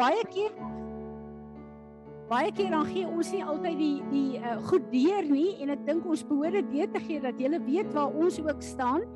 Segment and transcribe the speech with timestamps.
[0.00, 0.54] baie keer
[2.30, 5.86] baie keer dan gee ons nie altyd die die uh, goed deur nie en ek
[5.88, 9.06] dink ons behoort dit deur te gee dat jy weet waar ons ook staan.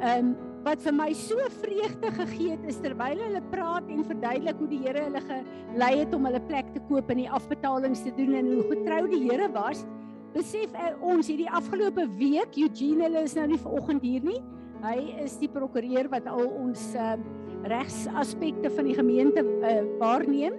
[0.00, 4.58] Ehm um, wat vir my so vreugde gegee het is terwyl hulle praat en verduidelik
[4.60, 8.12] hoe die Here hulle gelei het om hulle plek te koop en die afbetalings te
[8.18, 9.86] doen en hoe getrou die Here was.
[10.34, 14.42] Besef uh, ons hierdie afgelope week Eugene hulle is nou nie vanoggend hier nie.
[14.84, 17.16] Hy is die prokureur wat al ons uh,
[17.62, 20.54] regsaspekte van die gemeente uh, waarneem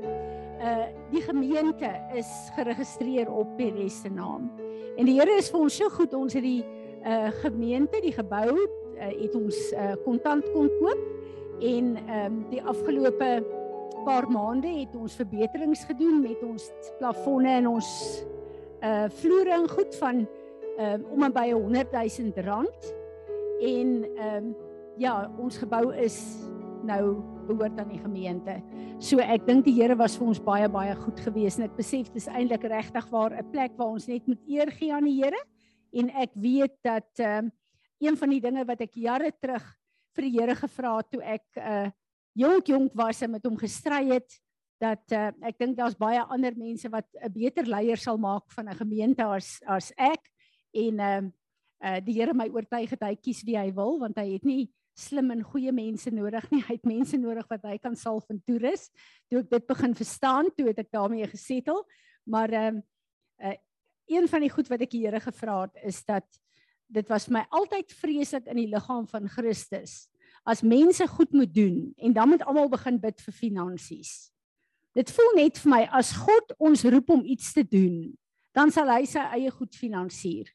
[0.61, 4.51] uh die gemeente is geregistreer op Peres se naam.
[4.95, 6.13] En die Here is vir ons so goed.
[6.13, 6.61] Ons het die
[7.01, 11.01] uh gemeente, die gebou uh, het ons uh kontant kon koop
[11.61, 13.31] en ehm um, die afgelope
[14.05, 17.89] paar maande het ons verbeterings gedoen met ons plafonne en ons
[18.81, 20.23] uh vloere en goed van
[20.77, 22.93] ehm um, om en by 100 000 rand.
[23.61, 24.55] En ehm um,
[24.97, 26.17] ja, ons gebou is
[26.83, 28.57] nou behoort aan die gemeente.
[28.99, 32.11] So ek dink die Here was vir ons baie baie goed geweest en ek besef
[32.13, 35.41] dis eintlik regtig waar 'n plek waar ons net moet eer gee aan die Here
[35.93, 37.51] en ek weet dat ehm um,
[38.01, 39.65] een van die dinge wat ek jare terug
[40.15, 41.91] vir die Here gevra het toe ek 'n uh, eh,
[42.33, 44.39] jonk jonk was en met hom gestry het
[44.81, 48.69] dat uh, ek dink daar's baie ander mense wat 'n beter leier sal maak van
[48.69, 50.21] 'n gemeente as as ek
[50.73, 51.31] en ehm uh,
[51.83, 54.69] uh, die Here my oortuig het hy kies wie hy wil want hy het nie
[55.01, 56.61] slim en goeie mense nodig nie.
[56.67, 58.87] Hy het mense nodig wat hy kan salf en toerus.
[59.29, 61.83] Toe ek dit begin verstaan, toe het ek daarmee gesettel.
[62.29, 62.79] Maar ehm
[63.41, 63.57] uh, uh,
[64.11, 66.25] een van die goed wat ek die Here gevra het is dat
[66.91, 70.09] dit was my altyd vreeslik in die liggaam van Christus
[70.43, 74.31] as mense goed moet doen en dan moet almal begin bid vir finansies.
[74.97, 78.11] Dit voel net vir my as God ons roep om iets te doen,
[78.51, 80.49] dan sal hy sy eie goed finansier.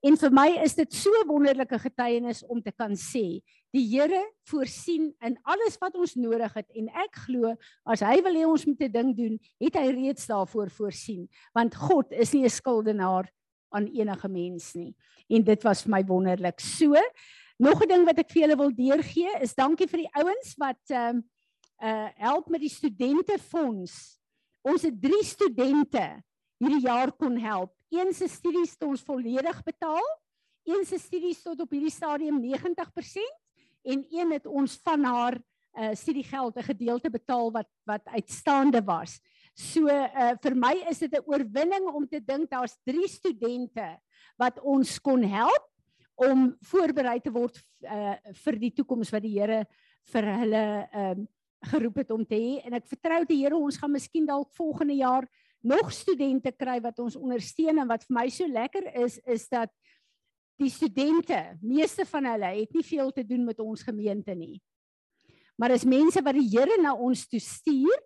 [0.00, 4.22] En vir my is dit so 'n wonderlike getuienis om te kan sê, die Here
[4.48, 8.64] voorsien in alles wat ons nodig het en ek glo as hy wil hê ons
[8.66, 13.28] moet 'n ding doen, het hy reeds daarvoor voorsien, want God is nie 'n skuldenaar
[13.72, 14.94] aan enige mens nie.
[15.28, 16.60] En dit was vir my wonderlik.
[16.60, 16.96] So,
[17.58, 20.80] nog 'n ding wat ek vir julle wil deurgee is dankie vir die ouens wat
[20.88, 21.22] ehm uh,
[21.82, 24.18] uh help met die studentefonds.
[24.62, 26.22] Ons het 3 studente
[26.58, 30.06] hierdie jaar kon help een se studies het ons volledig betaal.
[30.64, 33.30] Een se studies tot op hierdie stadium 90%
[33.82, 35.40] en een het ons van haar
[35.78, 39.20] uh studiegeld 'n gedeelte betaal wat wat uitstaande was.
[39.54, 43.98] So uh vir my is dit 'n oorwinning om te dink daar's 3 studente
[44.36, 45.70] wat ons kon help
[46.14, 48.14] om voorberei te word uh
[48.44, 49.66] vir die toekoms wat die Here
[50.12, 51.26] vir hulle ehm uh,
[51.60, 54.94] geroep het om te hê en ek vertrou die Here ons gaan miskien dalk volgende
[54.96, 55.26] jaar
[55.60, 59.72] nog studente kry wat ons ondersteun en wat vir my so lekker is is dat
[60.60, 64.60] die studente, meeste van hulle het nie veel te doen met ons gemeente nie.
[65.56, 67.96] Maar as mense wat die Here na ons toe stuur,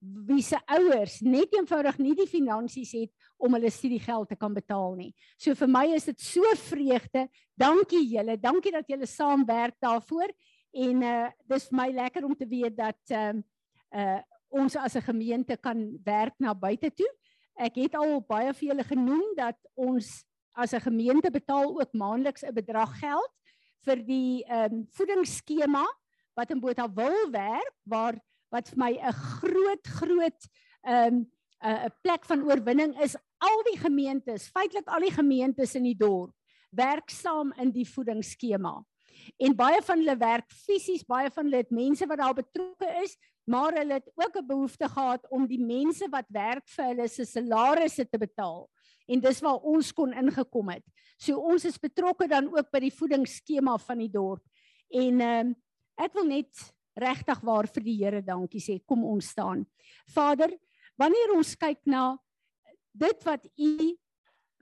[0.00, 3.10] wie se ouers net eenvoudig nie die finansies het
[3.42, 5.10] om hulle studiegeld te kan betaal nie.
[5.40, 7.26] So vir my is dit so vreugde.
[7.58, 8.36] Dankie julle.
[8.38, 10.30] Dankie dat julle saamwerk daarvoor
[10.76, 13.42] en uh dis vir my lekker om te weet dat ehm
[13.94, 17.10] uh, uh ons as 'n gemeente kan werk na buite toe.
[17.58, 20.24] Ek het al baie vir julle genoem dat ons
[20.54, 23.32] as 'n gemeente betaal ook maandeliks 'n bedrag geld
[23.84, 25.84] vir die ehm um, voedingsskema
[26.34, 28.20] wat in Botawil werk waar
[28.50, 30.40] wat vir my 'n groot groot
[30.82, 31.26] ehm um,
[31.62, 36.34] 'n plek van oorwinning is al die gemeentes, feitelik al die gemeentes in die dorp
[36.76, 38.74] werk saam in die voedingsskema.
[39.40, 43.16] En baie van hulle werk fisies, baie van hulle het mense wat daar betrokke is,
[43.46, 47.24] maar hulle het ook 'n behoefte gehad om die mense wat werk vir hulle se
[47.24, 48.68] salarisse te betaal.
[49.06, 50.84] En dis waar ons kon ingekom het.
[51.16, 54.42] So ons is betrokke dan ook by die voedingsskema van die dorp.
[54.90, 55.54] En ehm uh,
[55.96, 56.52] ek wil net
[56.94, 58.80] regtig waar vir die Here dankie sê.
[58.84, 59.66] Kom ons staan.
[60.06, 60.50] Vader,
[60.96, 62.18] wanneer ons kyk na
[62.92, 63.96] dit wat U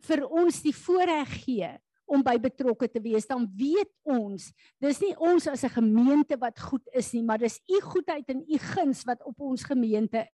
[0.07, 1.71] vir ons die voorreg gee
[2.07, 6.61] om by betrokke te wees, dan weet ons, dis nie ons as 'n gemeente wat
[6.61, 10.27] goed is nie, maar dis u goedheid en u guns wat op ons gemeente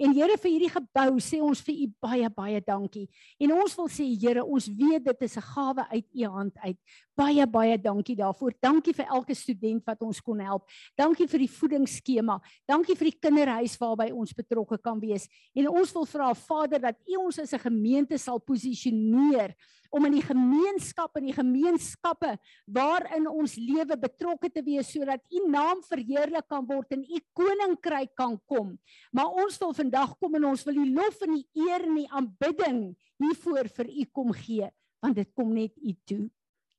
[0.00, 3.04] En Here vir hierdie gebou sê ons vir u baie baie dankie.
[3.42, 6.78] En ons wil sê Here, ons weet dit is 'n gawe uit u hand uit.
[7.16, 8.52] Baie baie dankie daarvoor.
[8.60, 10.68] Dankie vir elke student wat ons kon help.
[10.96, 12.40] Dankie vir die voedingsskema.
[12.66, 15.28] Dankie vir die kinderhuis waarby ons betrokke kan wees.
[15.54, 19.54] En ons wil vra Vader dat u ons as 'n gemeente sal posisioneer
[19.92, 22.32] om in die gemeenskap en die gemeenskappe
[22.72, 28.14] waarin ons lewe betrokke te wees sodat u naam verheerlik kan word en u koninkryk
[28.16, 28.72] kan kom.
[29.12, 32.08] Maar ons wil vandag kom en ons wil die lof en die eer en die
[32.08, 32.80] aanbidding
[33.22, 34.70] hiervoor vir u kom gee
[35.02, 36.24] want dit kom net u toe.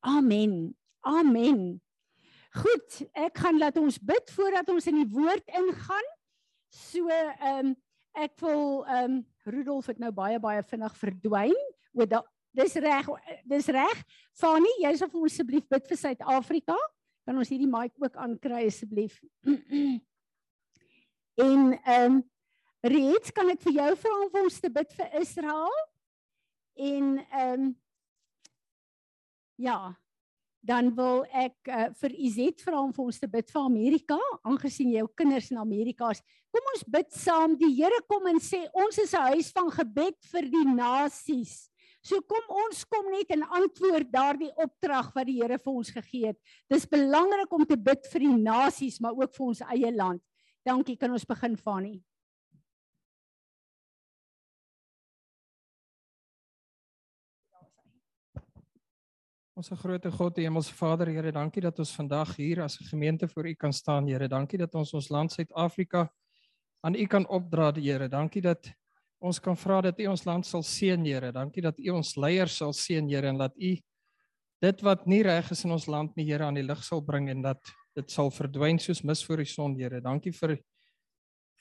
[0.07, 0.71] Amen.
[1.03, 1.81] Amen.
[2.53, 6.11] Goed, ek gaan laat ons bid voordat ons in die woord ingaan.
[6.73, 7.75] So ehm um,
[8.13, 11.57] ek wil ehm um, Rudolf het nou baie baie vinnig verdwyn.
[11.93, 12.21] O, da,
[12.53, 13.09] dis reg,
[13.49, 14.03] dis reg.
[14.37, 16.77] Fani, jy sal vir ons asseblief bid vir Suid-Afrika.
[17.23, 19.19] Kan ons hierdie mic ook aankry asseblief?
[21.47, 22.21] en ehm um,
[22.83, 25.75] Reeds, kan ek vir jou vra om vir ons te bid vir Israel?
[26.75, 27.69] En ehm um,
[29.63, 29.77] ja,
[30.63, 34.17] dan wil ek uh, vir Izet vra om vir ons te bid vir Amerika,
[34.47, 36.23] aangesien jou kinders in Amerika is.
[36.51, 37.57] Kom ons bid saam.
[37.59, 41.69] Die Here kom en sê ons is 'n huis van gebed vir die nasies.
[42.03, 46.33] So kom ons kom net en antwoord daardie opdrag wat die Here vir ons gegee
[46.33, 46.39] het.
[46.67, 50.23] Dis belangrik om te bid vir die nasies, maar ook vir ons eie land.
[50.67, 52.01] Dankie, kan ons begin van nie.
[59.53, 63.27] Ons grote God, die Hemelse Vader, Here, dankie dat ons vandag hier as 'n gemeente
[63.27, 64.27] voor U kan staan, Here.
[64.27, 66.11] Dankie dat ons ons land Suid-Afrika
[66.81, 68.09] aan U kan opdra, Here.
[68.09, 68.73] Dankie dat
[69.23, 71.31] ons kan vra dat U ons land sal seën, Here.
[71.31, 73.71] Dankie dat U ons leiers sal seën, Here, en dat U
[74.63, 77.29] dit wat nie reg is in ons land nie, Here, aan die lig sal bring
[77.31, 80.01] en dat dit sal verdwyn soos mis voor die son, Here.
[80.03, 80.57] Dankie vir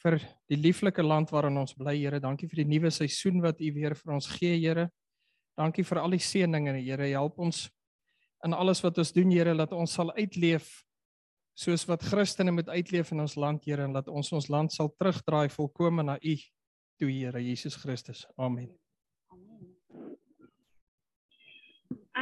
[0.03, 0.17] vir
[0.50, 2.19] die lieflike land waarin ons bly, Here.
[2.23, 4.88] Dankie vir die nuwe seisoen wat U weer vir ons gee, Here.
[5.59, 7.12] Dankie vir al die seëninge, Here.
[7.14, 7.69] Help ons
[8.43, 10.73] in alles wat ons doen, Here, dat ons sal uitleef
[11.55, 14.91] soos wat Christene moet uitleef in ons land, Here, en dat ons ons land sal
[14.99, 16.35] terugdraai volkome na U
[17.02, 18.26] toe, Here Jesus Christus.
[18.38, 18.70] Amen.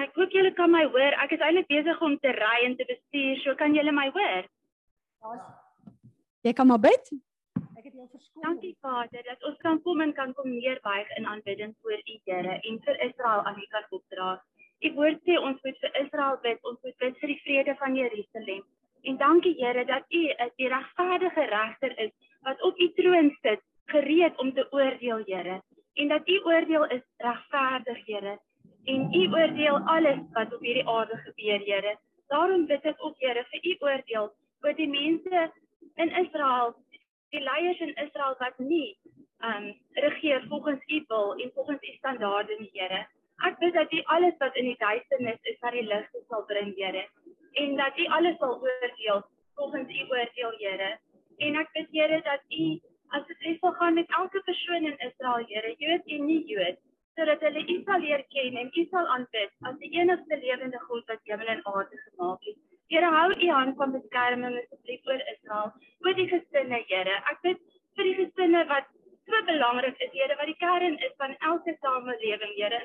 [0.01, 1.17] Ek hoop julle kan my hoor.
[1.25, 4.47] Ek is eintlik besig om te ry en te bestuur, so kan julle my hoor?
[6.47, 7.11] Jy kan maar bid.
[7.77, 8.45] Ek het jou verskoon.
[8.47, 12.57] Dankie Vader dat ons kan kom en kan kom neerbuig in aanbidding voor U Here
[12.57, 14.31] en vir Israel aan U kan opdra.
[14.81, 17.99] U woord sê ons moet vir Israel bid, ons moet bid vir die vrede van
[17.99, 18.63] Jerusalem.
[19.05, 22.15] En dankie Here dat U 'n die regverdige regter is
[22.47, 23.61] wat op U troon sit,
[23.91, 25.61] gereed om te oordeel, Here.
[25.95, 28.39] En dat U oordeel is regverdig, Here.
[28.85, 31.97] En U oordeel alles wat op hierdie aarde gebeur, Here.
[32.29, 35.51] Daarom bid ek ook, Here, vir U oordeel oor die mense
[35.97, 36.75] in Israel,
[37.35, 38.99] die leiers in Israel wat nie
[39.41, 39.71] um
[40.05, 43.07] regeer volgens U wil en volgens U standaarde nie, Here.
[43.49, 46.75] Ek bid dat U alles wat in die duisternis is, na die lig sal bring,
[46.77, 47.07] Here.
[47.63, 49.25] En dat U alles sal oordeel
[49.57, 50.91] volgens U oordeel, Here.
[51.41, 52.65] En ek bid, Here, dat U
[53.19, 56.79] asseblief sal gaan met elke persoon in Israel, Here, Jood en nie Jood,
[57.19, 61.13] sodat hulle U sal leer ken en U sal aanbid as die enigste lewende God
[61.13, 62.59] wat hemel en aarde gemaak het.
[62.95, 65.75] Here, hou U hand van beskerming asseblief oor Israel,
[66.07, 67.21] oor die gesinne, Here.
[67.35, 67.63] Ek bid
[67.99, 68.89] vir die gesinne wat
[69.31, 72.83] so belangrik is, Here, wat die kern is van elke samelewing, Here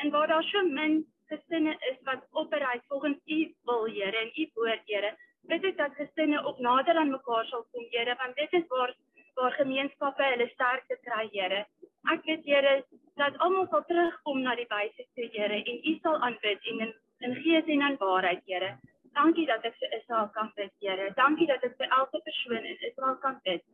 [0.00, 4.50] en waar daar so min gesinne is wat operate volgens u wil Here en u
[4.54, 5.10] woord Here
[5.50, 8.94] bid ek dat gesinne ook nader aan mekaar sal kom Here want dit is waar
[9.40, 11.64] waar gemeenskappe hulle sterkte kry Here.
[12.12, 12.74] Ek bid Here
[13.20, 16.94] dat almal sal terugkom na die wyse toe Here en u sal aanbid en in,
[17.26, 18.72] in gees en in waarheid Here.
[19.18, 21.10] Dankie dat ek vir Israel kan bid Here.
[21.16, 23.64] Dankie dat ek vir elke persoon in Israel kan bid.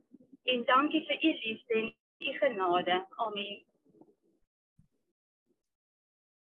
[0.54, 1.88] En dankie vir u liefde en
[2.28, 3.00] u genade.
[3.26, 3.56] Amen.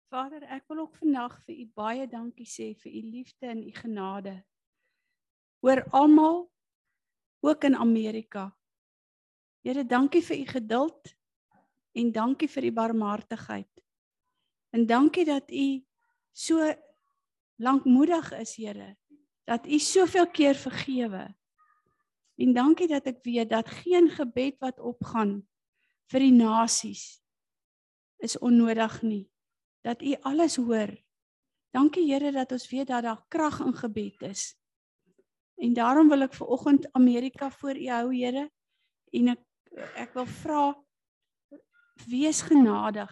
[0.08, 3.72] Vader, ek wil ook vandag vir u baie dankie sê vir u liefde en u
[3.76, 4.38] genade
[5.60, 6.46] oor almal
[7.40, 8.57] ook in Amerika.
[9.68, 11.12] Here, dankie vir u geduld
[11.92, 13.70] en dankie vir u barmhartigheid.
[14.72, 15.84] En dankie dat u
[16.32, 16.72] so
[17.60, 18.96] lankmoedig is, Here,
[19.44, 21.26] dat u soveel keer vergewe.
[22.38, 25.42] En dankie dat ek weet dat geen gebed wat opgaan
[26.08, 27.18] vir die nasies
[28.22, 29.26] is onnodig nie
[29.88, 30.92] dat U alles hoor.
[31.70, 34.54] Dankie Here dat ons weet dat daar krag in gebed is.
[35.58, 38.48] En daarom wil ek ver oggend Amerika voor U hou, Here.
[39.12, 39.42] En ek
[39.96, 40.62] ek wil vra
[42.08, 43.10] wees genadig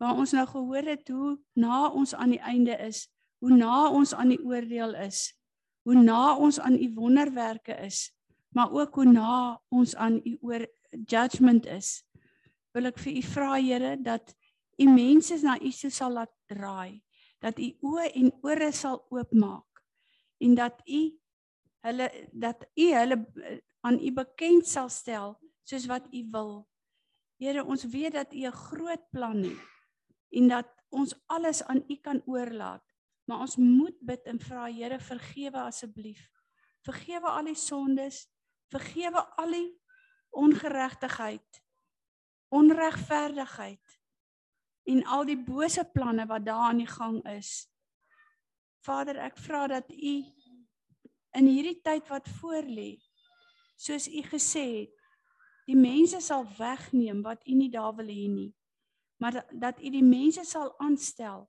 [0.00, 3.06] waar ons nou gehoor het hoe na ons aan die einde is,
[3.40, 5.30] hoe na ons aan die oordeel is,
[5.88, 8.10] hoe na ons aan U wonderwerke is,
[8.52, 10.66] maar ook hoe na ons aan U oor
[11.06, 12.02] judgment is.
[12.76, 14.36] Wil ek vir U vra Here dat
[14.76, 17.00] u mense na u so sal laat draai
[17.40, 19.82] dat u oë en ore sal oopmaak
[20.44, 21.00] en dat u
[21.86, 25.36] hulle dat u hulle eh, aan u bekend sal stel
[25.66, 26.52] soos wat u wil.
[27.42, 29.62] Here, ons weet dat u 'n groot plan het
[30.30, 32.84] en dat ons alles aan u kan oorlaat.
[33.26, 36.30] Maar ons moet bid en vra Here vergewe asseblief.
[36.86, 38.28] Vergewe al die sondes,
[38.70, 39.80] vergewe al die
[40.30, 41.62] ongeregtigheid,
[42.48, 44.00] onregverdigheid
[44.86, 47.66] en al die bose planne wat daar aan die gang is.
[48.86, 50.14] Vader, ek vra dat U
[51.36, 52.94] in hierdie tyd wat voorlê,
[53.76, 54.95] soos U gesê het,
[55.66, 58.50] die mense sal wegneem wat U nie daar wil hê nie.
[59.18, 61.46] Maar dat, dat U die mense sal aanstel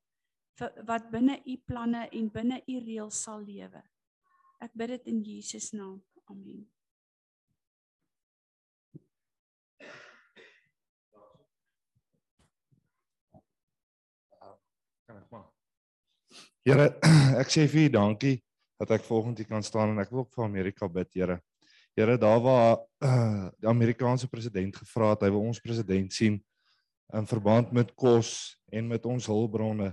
[0.58, 3.84] vir wat binne U planne en binne U reëls sal lewe.
[4.64, 6.02] Ek bid dit in Jesus naam.
[6.32, 6.66] Amen.
[16.68, 16.90] Here,
[17.42, 18.36] ek sê vir U dankie
[18.82, 21.38] dat ek volgende kan staan en ek wil ook vir Amerika bid, Here.
[21.98, 26.36] Here, daar waar uh, die Amerikaanse president gevra het hy wil ons president sien
[27.18, 29.88] in verband met kos en met ons hulpbronne.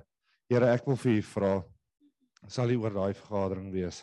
[0.52, 1.52] Here, ek wil vir U vra
[2.52, 4.02] sal U oor daai vergadering wees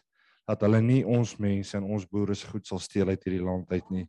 [0.50, 3.70] dat hulle nie ons mense en ons boere se goed sal steel uit hierdie land
[3.70, 4.08] uit nie.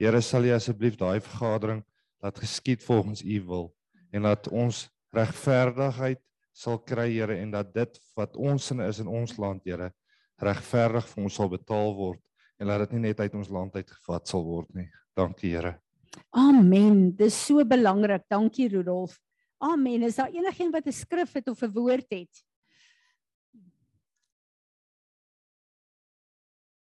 [0.00, 1.82] Here, sal U asseblief daai vergadering
[2.24, 3.68] laat geskied volgens U wil
[4.08, 6.22] en laat ons regverdigheid
[6.56, 9.90] sal kry Here en dat dit wat ons sin is in ons land Here
[10.40, 12.24] regverdig vir ons sal betaal word
[12.58, 14.88] en laat dit nie net uit ons land uitgevat sal word nie.
[15.16, 15.76] Dankie Here.
[16.34, 17.10] Amen.
[17.16, 18.26] Dis so belangrik.
[18.30, 19.18] Dankie Rudolf.
[19.62, 20.02] Amen.
[20.06, 22.44] Is daar enigiemand wat 'n skrif het of 'n woord het?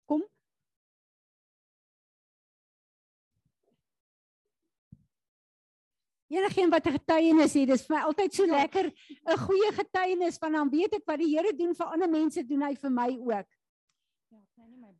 [0.06, 0.24] Kom.
[6.28, 8.86] Enigiemand wat 'n getuienis het, dis vir my altyd so lekker
[9.26, 12.62] 'n goeie getuienis van dan weet ek wat die Here doen vir ander mense, doen
[12.62, 13.57] hy vir my ook.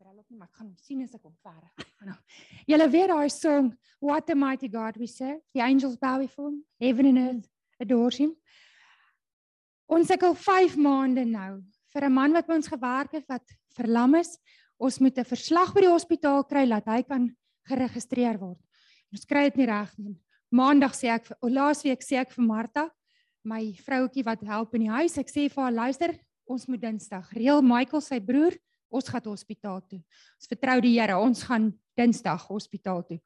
[0.08, 2.16] Kry nie maar ek gaan hom sien as ek hom verder.
[2.72, 5.42] Julle weet daai song What a mighty God we serve.
[5.52, 6.62] The angels bow before him.
[6.80, 7.50] Heaven and earth
[7.84, 8.32] adores him.
[9.92, 11.60] Ons sukkel 5 maande nou
[11.92, 13.44] vir 'n man wat by ons gewerk het wat
[13.76, 14.38] verlam is.
[14.80, 17.36] Ons moet 'n verslag by die hospitaal kry dat hy kan
[17.68, 18.64] geregistreer word.
[19.12, 20.16] Ons kry dit nie reg nie.
[20.52, 22.90] Maandag sê ek vir laasweek sê ek vir Martha,
[23.44, 27.30] my vroutjie wat help in die huis, ek sê vir haar luister, ons moet Dinsdag
[27.34, 28.56] reël Michael sy broer,
[28.90, 30.02] ons gaan hospitaal toe.
[30.38, 33.20] Ons vertrou die Here, ons gaan Dinsdag hospitaal toe.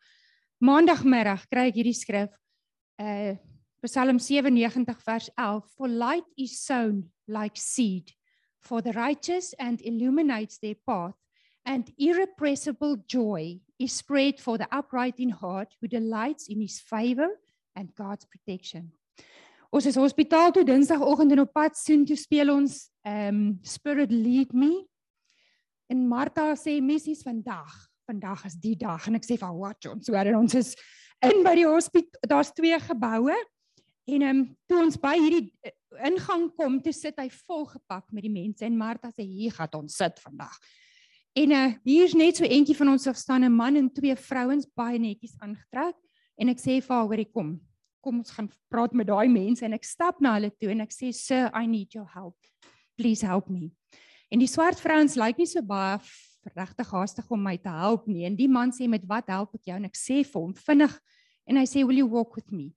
[0.61, 2.33] Maandagmiddag kry ek hierdie skrif
[3.01, 3.37] uh
[3.81, 8.13] Psalm 97 vers 11 For light is sown like seed
[8.61, 11.17] for the righteous and illuminates their path
[11.65, 17.29] and irrepressible joy is spread for the upright in heart who delights in his favor
[17.75, 18.91] and God's protection.
[19.71, 24.53] Ons is hospitaal toe Dinsdagoggend en op pad soen toe speel ons um Spirit Lead
[24.53, 24.83] Me.
[25.91, 27.71] En Martha sê missies vandag.
[28.07, 30.69] Vandag is die dag en ek sê van watch ons hoor en ons is
[31.27, 32.29] in by die hospitaal.
[32.31, 33.35] Daar's twee geboue.
[34.11, 35.73] En ehm um, toe ons by hierdie uh,
[36.07, 39.97] ingang kom, toe sit hy volgepak met die mense en Martha sê hier gaan ons
[39.99, 40.55] sit vandag.
[41.37, 44.99] En uh hier's net so eentjie van ons staan 'n man en twee vrouens baie
[44.99, 45.99] netjies aangetrek
[46.39, 47.59] en ek sê vir haar hoorie kom.
[48.01, 50.95] Kom ons gaan praat met daai mense en ek stap na hulle toe en ek
[50.95, 52.37] sê sir I need your help.
[52.97, 53.71] Please help me.
[54.31, 55.99] En die swart vrouens lyk nie so baie
[56.55, 58.25] regtig haastig om my te help nie.
[58.25, 59.77] En die man sê met wat help ek jou?
[59.77, 60.93] En ek sê vir hom vinnig
[61.49, 62.71] en hy sê will you walk with me?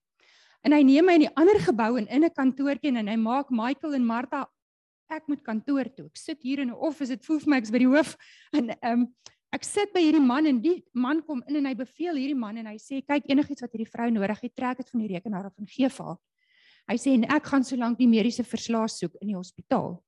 [0.64, 3.50] En hy neem my in die ander gebou en in 'n kantoortjie en hy maak
[3.50, 4.46] Michael en Martha
[5.12, 6.06] ek moet kantoor toe.
[6.06, 8.16] Ek sit hier in 'n office, dit voel vir my ek's by die hoof
[8.52, 9.14] en ehm um,
[9.54, 12.56] ek sit by hierdie man en die man kom in en hy beveel hierdie man
[12.56, 15.46] en hy sê kyk enigiets wat hierdie vrou nodig het, trek dit van die rekenaar
[15.46, 16.18] af en gee vir haar.
[16.90, 20.02] Hy sê en ek gaan solank die mediese verslae soek in die hospitaal.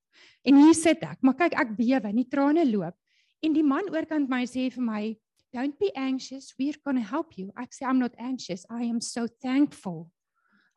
[0.47, 2.97] En hier sit ek, maar kyk ek bewe, nie trane loop.
[3.43, 5.17] En die man oorkant my sê vir my,
[5.53, 9.01] "Don't be anxious, we're going to help you." Ek sê I'm not anxious, I am
[9.01, 10.11] so thankful.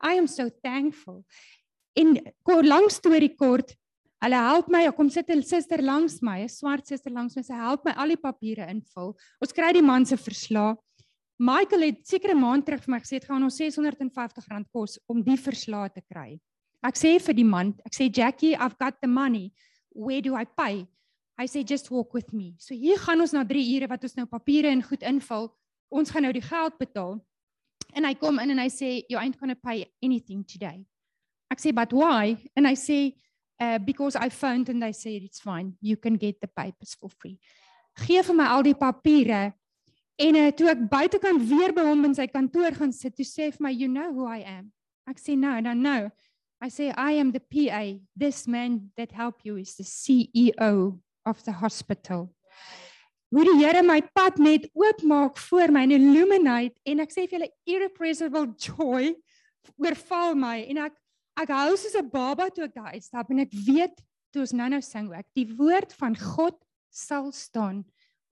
[0.02, 1.24] I am so thankful.
[1.96, 3.74] En kort lank storie kort,
[4.22, 7.42] hulle help my, ek kom sit 'n suster langs my, 'n swart suster langs my,
[7.42, 9.16] sy help my al die papiere invul.
[9.40, 10.78] Ons kry die man se verslag.
[11.38, 15.38] Michael het sekere maand terug vir my gesê dit gaan ons R650 kos om die
[15.40, 16.38] verslag te kry.
[16.86, 19.52] Ek sê vir die man, ek sê Jackie, I've got the money.
[19.92, 20.86] Where do I pay?
[21.40, 22.54] Hy sê just walk with me.
[22.58, 25.48] So hier gaan ons na 3 ure wat ons nou papiere en goed invul.
[25.88, 27.18] Ons gaan nou die geld betaal.
[27.96, 30.84] En hy kom in en hy sê you ain't going to pay anything today.
[31.50, 32.36] Ek sê but why?
[32.56, 33.00] En hy sê
[33.60, 35.74] uh because I phoned and they said it's fine.
[35.80, 37.38] You can get the papers for free.
[38.04, 39.50] Gee vir my al die papiere.
[40.20, 43.48] En uh, toe ek buitekant weer by hom in sy kantoor gaan sit, toe sê
[43.48, 44.68] hy vir my you know who I am.
[45.08, 46.10] Ek sê no, I don't know.
[46.62, 47.98] I say I am the PA.
[48.14, 52.34] This man that help you is the CEO of the hospital.
[53.30, 57.38] Hoe die Here my pad net oopmaak voor my en illuminate en ek sê vir
[57.38, 59.12] julle irrepressible joy
[59.78, 60.96] oorval my en ek
[61.40, 64.02] ek hou soos 'n baba toe ek daar uitstap en ek weet
[64.34, 66.58] toe ons nou-nou sing ook die woord van God
[66.90, 67.84] sal staan.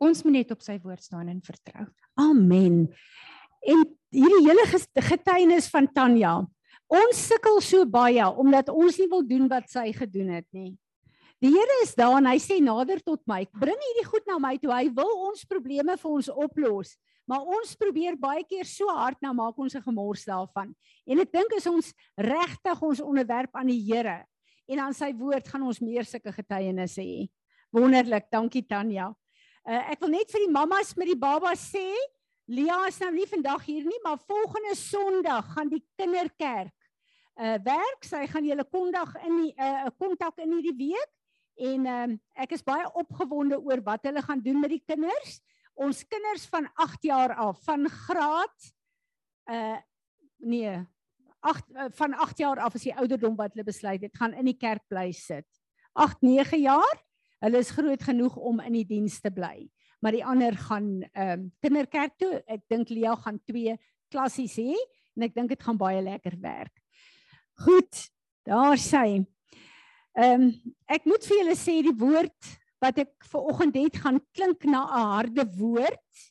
[0.02, 1.86] Ons moet net op sy woord staan en vertrou.
[2.18, 2.90] Amen.
[3.62, 4.66] En hierdie hele
[4.98, 6.42] getuienis van Tanya.
[6.88, 10.72] Ons sukkel so baie omdat ons nie wil doen wat sy gedoen het nie.
[11.38, 13.44] Die Here is daar en hy sê nader tot my.
[13.60, 14.72] Bring hierdie goed na my toe.
[14.72, 16.96] Hy wil ons probleme vir ons oplos.
[17.28, 20.74] Maar ons probeer baie keer so hard nou maak ons 'n gemors daarvan.
[21.06, 24.24] En ek dink as ons regtig ons onderwerp aan die Here
[24.66, 27.28] en aan sy woord gaan ons meer sulke getuienisse hê.
[27.72, 29.14] Wonderlik, dankie Tanya.
[29.64, 31.92] Uh, ek wil net vir die mammas met die babas sê,
[32.48, 36.72] Lia is nou nie vandag hier nie, maar volgende Sondag gaan die kinderkerk
[37.38, 38.04] uh werk.
[38.04, 41.14] Sy gaan julle kontak in die uh kontak in hierdie week
[41.58, 42.06] en uh,
[42.38, 45.40] ek is baie opgewonde oor wat hulle gaan doen met die kinders.
[45.78, 48.70] Ons kinders van 8 jaar af, van graad
[49.50, 49.78] uh
[50.38, 50.76] nee,
[51.40, 54.46] 8 uh, van 8 jaar af is die ouderdom wat hulle besluit het gaan in
[54.50, 55.46] die kerk bly sit.
[55.98, 57.02] 8 9 jaar.
[57.42, 59.68] Hulle is groot genoeg om in die diens te bly.
[60.02, 62.38] Maar die ander gaan ehm um, kinderkerk toe.
[62.46, 63.74] Ek dink Lia gaan twee
[64.10, 64.74] klassies hê
[65.16, 66.77] en ek dink dit gaan baie lekker werk.
[67.58, 68.08] Goed,
[68.46, 69.24] daar sê.
[70.18, 70.50] Ehm um,
[70.90, 72.50] ek moet vir julle sê die woord
[72.82, 76.22] wat ek ver oggend het gaan klink na 'n harde woord,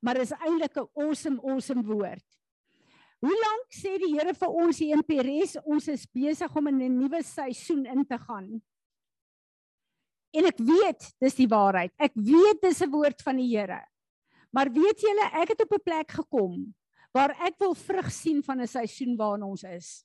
[0.00, 2.24] maar is eintlik 'n awesome awesome woord.
[3.24, 6.82] Hoe lank sê die Here vir ons hier in Peres, ons is besig om in
[6.82, 8.62] 'n nuwe seisoen in te gaan.
[10.34, 11.92] En ek weet dis die waarheid.
[11.98, 13.80] Ek weet dis 'n woord van die Here.
[14.52, 16.74] Maar weet julle, ek het op 'n plek gekom
[17.12, 20.04] waar ek wil vrug sien van 'n seisoen waarin ons is.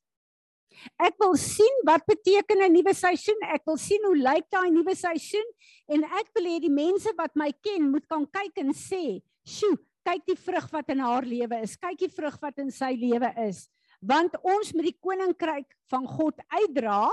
[1.01, 3.39] Ek wil sien wat beteken 'n nuwe seisoen.
[3.53, 5.47] Ek wil sien hoe lyk daai nuwe seisoen
[5.87, 9.77] en ek wil hê die mense wat my ken moet kan kyk en sê, "Sjoe,
[10.05, 11.75] kyk die vrug wat in haar lewe is.
[11.75, 13.69] Kyk die vrug wat in sy lewe is."
[14.01, 17.11] Want ons met die koninkryk van God uitdra,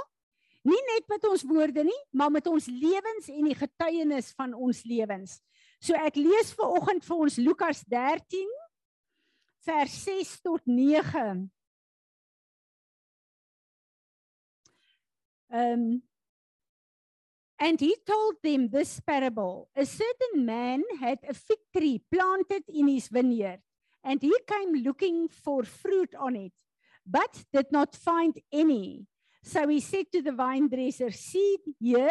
[0.64, 4.84] nie net met ons woorde nie, maar met ons lewens en die getuienis van ons
[4.84, 5.40] lewens.
[5.80, 8.48] So ek lees vir oggend vir ons Lukas 13
[9.66, 11.50] vers 6 tot 9.
[15.52, 16.02] Um,
[17.58, 22.88] and he told them this parable A certain man had a fig tree planted in
[22.88, 23.60] his vineyard,
[24.04, 26.52] and he came looking for fruit on it,
[27.06, 29.06] but did not find any.
[29.42, 32.10] So he said to the vine dresser, See here,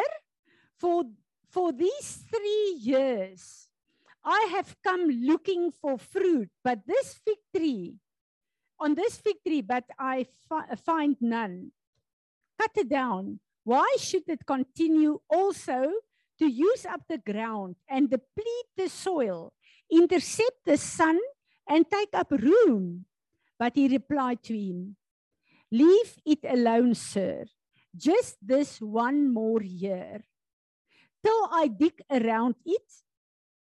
[0.80, 1.04] for,
[1.52, 3.68] for these three years
[4.26, 7.94] I have come looking for fruit, but this fig tree,
[8.80, 11.72] on this fig tree, but I fi- find none
[12.60, 13.40] cut it down.
[13.64, 15.92] Why should it continue also
[16.40, 19.54] to use up the ground and deplete the soil,
[19.92, 21.20] intercept the sun,
[21.68, 23.06] and take up room?
[23.58, 24.98] But he replied to him,
[25.72, 27.46] Leave it alone, sir,
[27.96, 30.22] just this one more year,
[31.24, 32.86] till I dig around it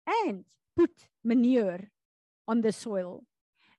[0.05, 0.43] and
[0.75, 0.91] put
[1.23, 1.91] manure
[2.47, 3.23] on the soil.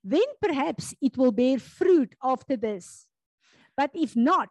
[0.02, 3.06] Then perhaps it will bear fruit after this.
[3.76, 4.48] But if not,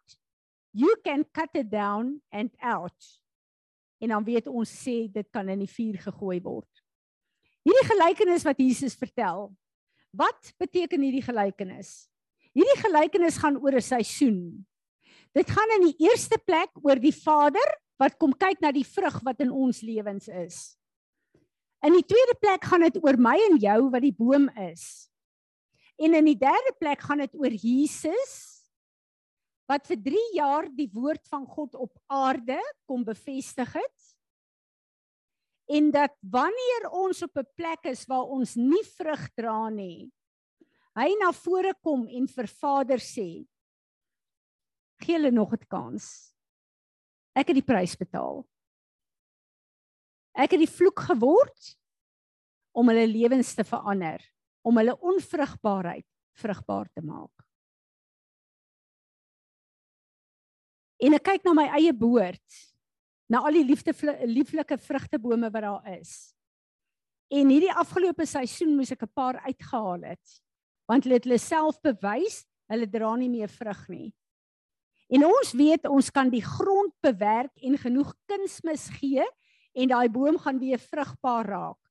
[0.78, 2.98] you can cut it down and out.
[3.98, 6.70] En dan weet ons sê dit kan in die vuur gegooi word.
[7.66, 9.50] Hierdie gelykenis wat Jesus vertel.
[10.14, 12.06] Wat beteken hierdie gelykenis?
[12.54, 14.66] Hierdie gelykenis gaan oor 'n seisoen.
[15.34, 19.20] Dit gaan in die eerste plek oor die Vader wat kom kyk na die vrug
[19.26, 20.78] wat in ons lewens is.
[21.86, 25.10] In die tweede plek gaan dit oor my en jou wat die boom is.
[25.98, 28.47] En in die derde plek gaan dit oor Jesus
[29.68, 34.06] wat vir 3 jaar die woord van God op aarde kom bevestig het.
[35.68, 40.10] En dat wanneer ons op 'n plek is waar ons nie vrug dra nie,
[40.96, 43.46] hy na vore kom en vir Vader sê:
[45.04, 46.34] "Gee hulle nog 'n kans.
[47.36, 48.48] Ek het die prys betaal.
[50.34, 51.78] Ek het die vloek geword
[52.72, 54.22] om hulle lewens te verander,
[54.64, 57.47] om hulle onvrugbaarheid vrugbaar te maak."
[61.00, 62.64] En ek kyk na my eie boord
[63.30, 63.94] na al die liefde
[64.26, 66.34] lieflike vrugtebome wat daar is.
[67.28, 70.42] En hierdie afgelope seisoen moes ek 'n paar uitgehaal het
[70.88, 74.14] want hulle het hulle self bewys, hulle dra nie meer vrug nie.
[75.12, 79.26] En ons weet ons kan die grond bewerk en genoeg kunsmis gee
[79.76, 81.82] en daai boom gaan weer vrugbaar raak.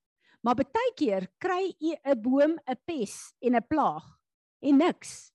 [0.41, 4.05] Maar baie keer kry 'n boom 'n pes en 'n plaag
[4.63, 5.33] en niks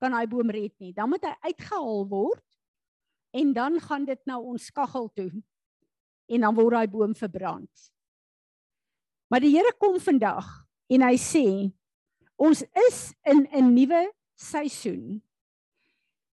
[0.00, 0.92] kan daai boom red nie.
[0.92, 2.42] Dan moet hy uitgehaal word
[3.34, 5.30] en dan gaan dit na ons kaggel toe
[6.30, 7.90] en dan word daai boom verbrand.
[9.28, 10.46] Maar die Here kom vandag
[10.94, 11.46] en hy sê
[12.38, 15.22] ons is in 'n nuwe seisoen.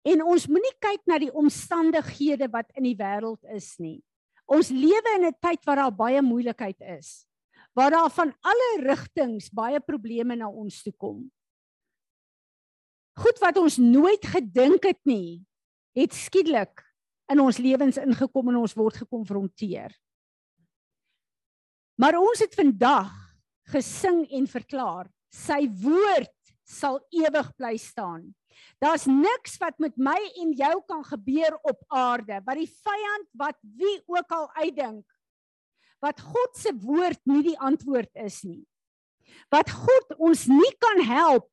[0.06, 4.04] En ons moenie kyk na die omstandighede wat in die wêreld is nie.
[4.46, 7.26] Ons lewe in 'n tyd waar daar baie moeilikheid is.
[7.74, 11.32] Waar daar van alle rigtings baie probleme na ons toe kom.
[13.18, 15.46] Goed wat ons nooit gedink het nie,
[15.96, 16.84] het skielik
[17.32, 19.94] in ons lewens ingekom en ons word gekonfronteer.
[21.96, 23.14] Maar ons het vandag
[23.72, 25.08] gesing en verklaar.
[25.32, 26.34] Sy woord
[26.66, 28.28] sal ewig bly staan.
[28.84, 33.58] Daar's niks wat met my en jou kan gebeur op aarde wat die vyand wat
[33.62, 35.04] wie ook al uitdink
[36.04, 38.64] wat God se woord nie die antwoord is nie.
[39.50, 41.50] Wat God ons nie kan help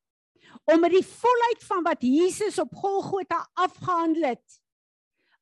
[0.64, 4.59] om met die volheid van wat Jesus op Golgotha afgehandel het.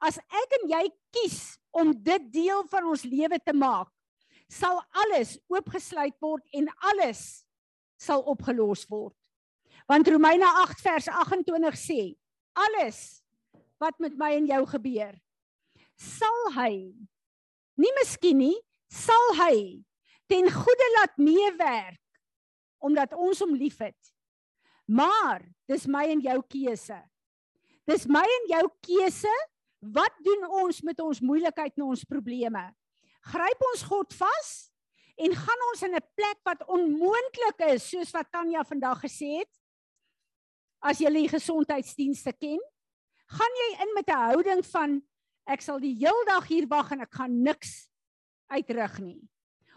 [0.01, 1.41] As ek en jy kies
[1.77, 3.91] om dit deel van ons lewe te maak,
[4.51, 7.45] sal alles oopgesluit word en alles
[8.01, 9.15] sal opgelos word.
[9.91, 12.01] Want Romeine 8 vers 28 sê,
[12.57, 13.21] alles
[13.81, 15.15] wat met my en jou gebeur,
[16.01, 16.91] sal hy
[17.81, 18.57] nie miskien nie,
[18.91, 19.81] sal hy
[20.31, 21.99] ten goeie laat meewerk
[22.81, 23.97] omdat ons hom liefhet.
[24.91, 26.99] Maar dis my en jou keuse.
[27.87, 29.37] Dis my en jou keuse
[29.95, 32.63] wat doen ons met ons moeilikheid en ons probleme?
[33.31, 34.51] Gryp ons God vas
[35.21, 39.53] en gaan ons in 'n plek wat onmoontlik is soos wat Tanya vandag gesê het?
[40.83, 42.61] As jy die gesondheidsdienste ken,
[43.29, 45.03] gaan jy in met 'n houding van
[45.47, 47.91] ek sal die heel dag hier wag en ek gaan niks
[48.49, 49.29] uitrig nie.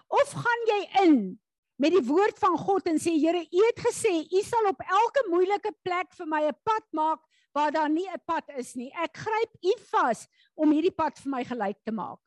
[0.09, 1.39] Of gaan jy in
[1.83, 5.25] met die woord van God en sê Here, U het gesê U sal op elke
[5.27, 7.19] moeilike plek vir my 'n pad maak
[7.53, 8.91] waar daar nie 'n pad is nie.
[8.95, 12.19] Ek gryp U vas om hierdie pad vir my gelyk te maak.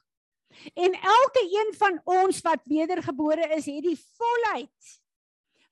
[0.74, 5.00] En elke een van ons wat wedergebore is, het die volheid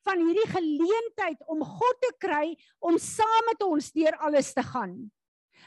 [0.05, 5.13] van hierdie geleentheid om God te kry om saam met ons deur alles te gaan.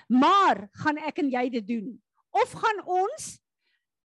[0.07, 2.03] Maar gaan ek en jy dit doen?
[2.31, 3.39] Of gaan ons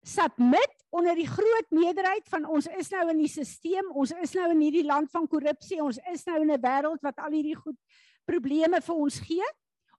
[0.03, 4.49] submit onder die groot meerderheid van ons is nou in die stelsel, ons is nou
[4.51, 7.79] in hierdie land van korrupsie, ons is nou in 'n wêreld wat al hierdie goed
[8.25, 9.47] probleme vir ons gee?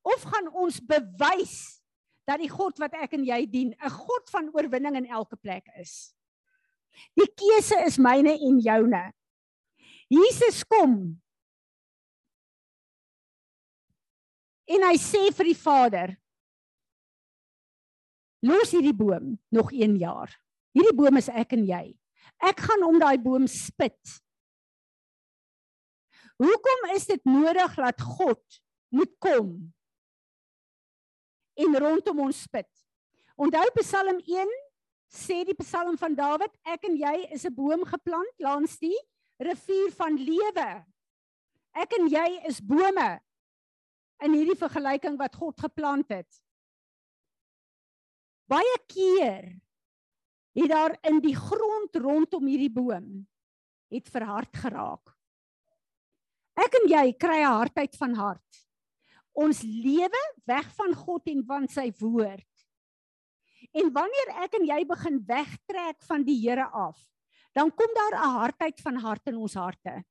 [0.05, 1.81] Of gaan ons bewys
[2.29, 5.67] dat die God wat ek en jy dien, 'n God van oorwinning in elke plek
[5.81, 6.15] is?
[7.17, 9.13] Die keuse is myne en joune.
[10.09, 11.21] Jesus kom.
[14.65, 16.17] En hy sê vir die Vader,
[18.45, 20.29] Los hierdie boom nog 1 jaar.
[20.77, 21.95] Hierdie boom is ek en jy.
[22.45, 24.19] Ek gaan om daai boom spit.
[26.43, 28.61] Hoekom is dit nodig dat God
[28.93, 29.55] moet kom
[31.55, 32.69] en rondom ons spit?
[33.39, 34.55] Onthou Psalm 1
[35.15, 38.99] sê die Psalm van Dawid, ek en jy is 'n boom geplant langs die
[39.39, 40.85] rivier van lewe.
[41.75, 43.21] Ek en jy is bome
[44.23, 46.44] in hierdie vergelyking wat God geplant het
[48.51, 49.53] baie keer
[50.55, 53.27] het daar in die grond rondom hierdie boom
[53.95, 55.13] het verhard geraak.
[56.55, 58.67] Ek en jy kry 'n hardheid van hart.
[59.35, 62.51] Ons lewe weg van God en van sy woord.
[63.75, 66.99] En wanneer ek en jy begin wegtrek van die Here af,
[67.53, 70.05] dan kom daar 'n hardheid van hart in ons harte.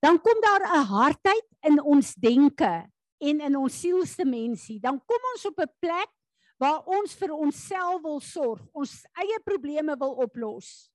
[0.00, 2.86] Dan kom daar 'n hardheid in ons denke
[3.18, 4.80] en in ons sielsdimensie.
[4.80, 6.10] Dan kom ons op 'n plek
[6.58, 8.92] waar ons vir onsself wil sorg, ons
[9.22, 10.90] eie probleme wil oplos.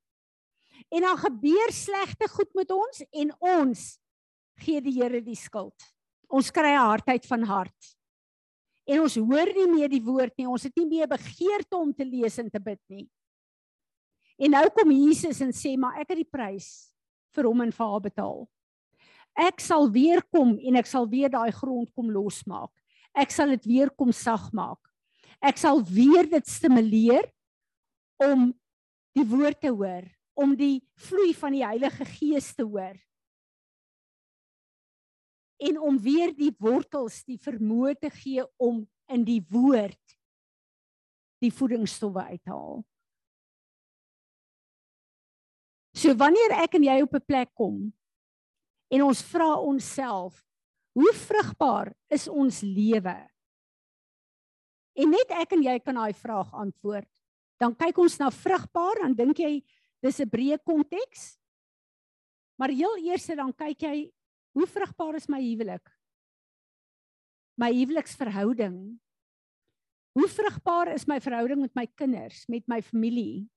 [0.91, 3.83] En dan gebeur slegte goed met ons en ons
[4.63, 5.87] gee die Here die skuld.
[6.27, 7.95] Ons kry 'n hardheid van hart.
[8.85, 10.47] En ons hoor nie meer die woord nie.
[10.47, 13.09] Ons het nie meer begeerte om te lees en te bid nie.
[14.37, 16.93] En nou kom Jesus en sê, "Maar ek het die prys
[17.31, 18.49] vir hom en vir haar betaal.
[19.35, 22.71] Ek sal weer kom en ek sal weer daai grond kom losmaak.
[23.15, 24.92] Ek sal dit weer kom sag maak
[25.43, 27.27] ek sal weer dit stimuleer
[28.23, 28.51] om
[29.13, 30.05] die woord te hoor,
[30.39, 32.95] om die vloei van die Heilige Gees te hoor.
[35.63, 39.99] En om weer die wortels die vermoë te gee om in die woord
[41.43, 42.81] die voedingsstowwe uit te haal.
[45.93, 47.93] So wanneer ek en jy op 'n plek kom
[48.89, 50.41] en ons vra onsself,
[50.97, 53.32] hoe vrugbaar is ons lewe?
[54.93, 57.09] En net ek en jy kan daai vraag antwoord.
[57.59, 59.63] Dan kyk ons na vrugbaar, dan dink jy
[60.03, 61.37] dis 'n breë konteks.
[62.59, 64.11] Maar heel eers dan kyk jy
[64.53, 65.89] hoe vrugbaar is my huwelik?
[67.57, 68.99] My huweliksverhouding.
[70.13, 73.49] Hoe vrugbaar is my verhouding met my kinders, met my familie?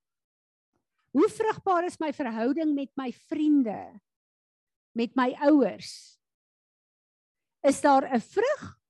[1.12, 4.00] Hoe vrugbaar is my verhouding met my vriende?
[4.96, 6.16] Met my ouers?
[7.62, 8.80] Is daar 'n vrug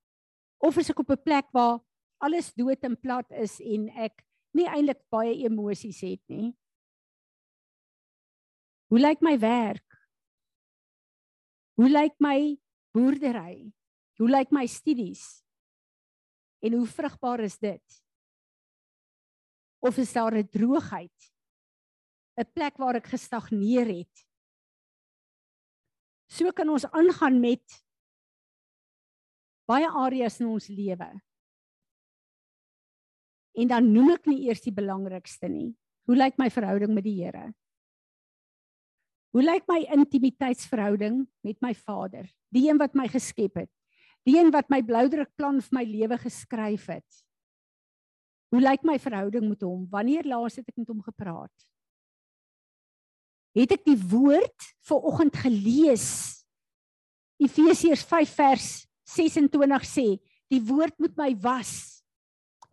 [0.57, 1.79] of is ek op 'n plek waar
[2.23, 4.23] alles dood en plat is en ek
[4.57, 6.51] nie eintlik baie emosies het nie.
[8.87, 9.97] Hoe lyk my werk?
[11.77, 12.57] Hoe lyk my
[12.95, 13.67] boerdery?
[14.17, 15.43] Hoe lyk my studies?
[16.63, 18.01] En hoe vrugbaar is dit?
[19.79, 21.17] Of is daar 'n droogheid?
[22.37, 24.25] 'n plek waar ek gestagneer het.
[26.29, 27.85] So kan ons aangaan met
[29.65, 31.09] baie areas in ons lewe.
[33.57, 35.71] En dan noem ek nie eers die belangrikste nie.
[36.07, 37.49] Hoe lyk my verhouding met die Here?
[39.35, 43.71] Hoe lyk my intimiteitsverhouding met my Vader, die een wat my geskep het?
[44.27, 47.23] Die een wat my bloudrukplan vir my lewe geskryf het?
[48.53, 49.83] Hoe lyk my verhouding met hom?
[49.91, 51.53] Wanneer laas het ek met hom gepraat?
[53.57, 56.07] Het ek die woord vir oggend gelees?
[57.41, 58.69] Efesiërs 5 vers
[59.07, 60.07] 26 sê,
[60.51, 61.96] die woord moet my was.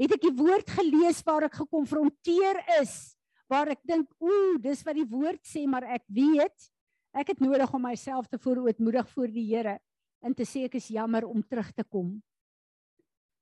[0.01, 3.15] Het ek die woord gelees waar ek gekonfronteer is,
[3.51, 6.71] waar ek dink, ooh, dis wat die woord sê, maar ek weet
[7.15, 9.77] ek het nodig om myself te voorootmoedig voor die Here
[10.25, 12.17] en te sê ek is jammer om terug te kom.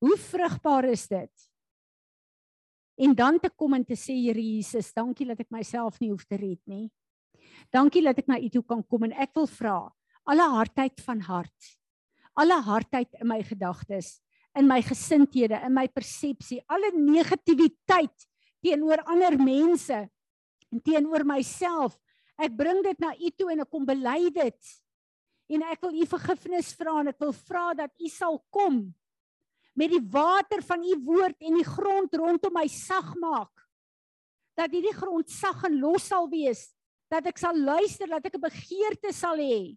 [0.03, 1.33] Hoe vrugbaar is dit?
[3.03, 6.27] en dan te kom en te sê Here Jesus, dankie dat ek myself nie hoef
[6.29, 6.91] te red nie.
[7.73, 9.77] Dankie dat ek na U toe kan kom en ek wil vra
[10.29, 11.73] alle hardheid van hart.
[12.39, 14.21] Alle hardheid in my gedagtes,
[14.59, 18.29] in my gesindhede, in my persepsie, alle negativiteit
[18.63, 19.99] teenoor ander mense
[20.73, 21.97] en teenoor myself.
[22.37, 24.73] Ek bring dit na U toe en ek kom bely dit.
[25.53, 28.85] En ek wil U vergifnis vra en ek wil vra dat U sal kom
[29.79, 33.53] met die water van u woord en die grond rondom my sag maak.
[34.59, 36.69] Dat hierdie grond sag en los sal wees,
[37.13, 39.77] dat ek sal luister, dat ek 'n begeerte sal hê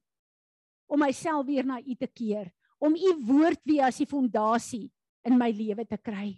[0.88, 4.90] om myself weer na u te keer, om u woord weer as die fondasie
[5.26, 6.36] in my lewe te kry.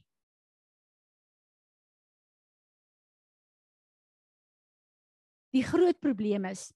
[5.56, 6.70] Die groot probleem is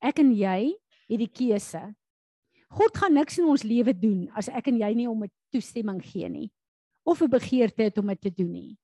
[0.00, 0.72] ek en jy
[1.10, 1.82] het die keuse
[2.70, 6.00] God gaan niks in ons lewe doen as ek en jy nie om 'n toestemming
[6.00, 6.50] gee nie
[7.04, 8.78] of 'n begeerte het om dit te doen nie.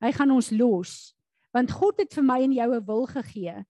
[0.00, 1.14] Hy gaan ons los
[1.52, 3.64] want God het vir my en jou 'n wil gegee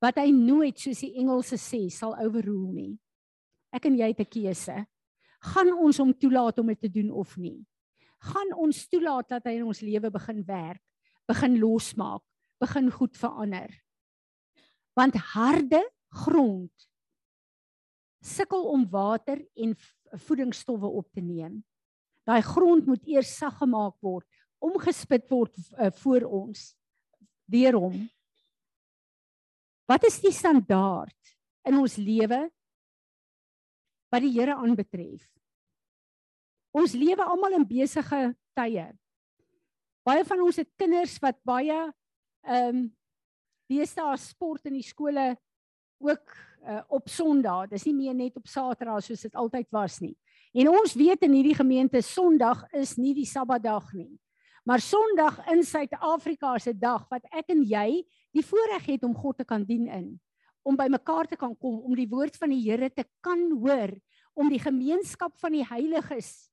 [0.00, 2.98] wat hy nooit soos die Engelse sê sal overrule nie.
[3.74, 4.86] Ek en jy het 'n keuse.
[5.52, 7.66] Gaan ons hom toelaat om dit te doen of nie?
[8.20, 10.82] Gaan ons toelaat dat hy in ons lewe begin werk,
[11.28, 12.22] begin losmaak,
[12.60, 13.68] begin goed verander?
[14.94, 16.88] Want harde grond
[18.24, 19.76] sukkel om water en
[20.26, 21.64] voedingsstowwe op te neem.
[22.24, 24.24] Daai grond moet eers sag gemaak word,
[24.58, 26.70] omgespit word uh, voor ons
[27.44, 27.98] deur hom.
[29.84, 31.36] Wat is die standaard
[31.68, 32.46] in ons lewe
[34.14, 35.26] wat die Here aanbetref?
[36.74, 38.88] Ons lewe almal in besige tye.
[40.06, 41.78] Baie van ons het kinders wat baie
[42.44, 42.84] ehm um,
[43.64, 45.30] deesdae sport in die skole
[46.04, 46.34] ook
[46.68, 47.70] uh, op Sondag.
[47.70, 50.12] Dis nie meer net op Saterdag soos dit altyd was nie.
[50.52, 54.12] En ons weet in hierdie gemeente Sondag is nie die Sabbatdag nie.
[54.68, 58.04] Maar Sondag in Suid-Afrika se dag wat ek en jy
[58.36, 60.06] die voorreg het om God te kan dien in,
[60.64, 63.92] om by mekaar te kan kom, om die woord van die Here te kan hoor,
[64.34, 66.48] om die gemeenskap van die heiliges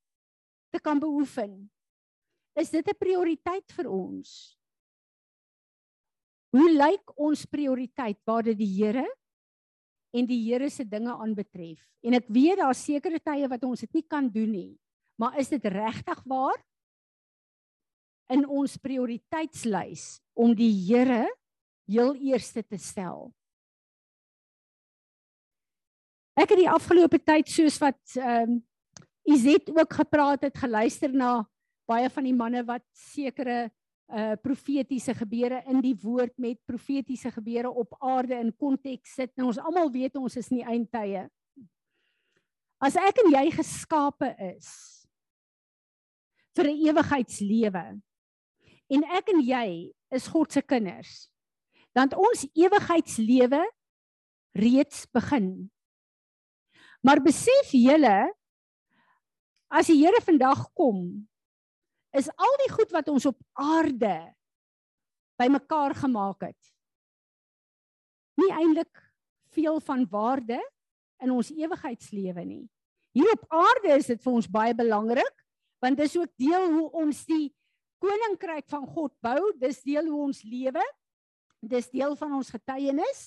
[0.71, 1.69] te kan beoefen.
[2.55, 4.57] Is dit 'n prioriteit vir ons?
[6.51, 9.07] Hoe lyk ons prioriteit waar dit die Here
[10.11, 11.79] en die Here se dinge aanbetref.
[12.03, 14.79] En ek weet daar sekere tye wat ons dit nie kan doen nie.
[15.15, 16.59] Maar is dit regtig waar
[18.31, 21.27] in ons prioriteitslys om die Here
[21.87, 23.31] heel eerste te stel?
[26.41, 28.59] Ek het die afgelope tyd soos wat ehm um,
[29.21, 31.43] Izet ook gepraat het, geluister na
[31.85, 33.67] baie van die manne wat sekere
[34.11, 39.31] uh profetiese gebeure in die woord met profetiese gebeure op aarde in konteks sit.
[39.37, 41.27] Nou ons almal weet ons is in die eindtye.
[42.81, 44.71] As ek en jy geskape is
[46.57, 47.85] vir 'n ewigheidslewe
[48.89, 51.29] en ek en jy is God se kinders,
[51.93, 53.61] dan ons ewigheidslewe
[54.57, 55.69] reeds begin.
[57.01, 58.31] Maar besef julle
[59.71, 61.05] as die Here vandag kom
[62.17, 64.15] is al die goed wat ons op aarde
[65.39, 66.71] bymekaar gemaak het
[68.41, 69.01] nie eintlik
[69.55, 70.59] veel van waarde
[71.21, 72.65] in ons ewigheidslewe nie.
[73.11, 75.37] Hier op aarde is dit vir ons baie belangrik
[75.81, 77.47] want dit is ook deel hoe ons die
[78.01, 80.83] koninkryk van God bou, dis deel hoe ons lewe.
[81.61, 83.21] Dis deel van ons getuienis.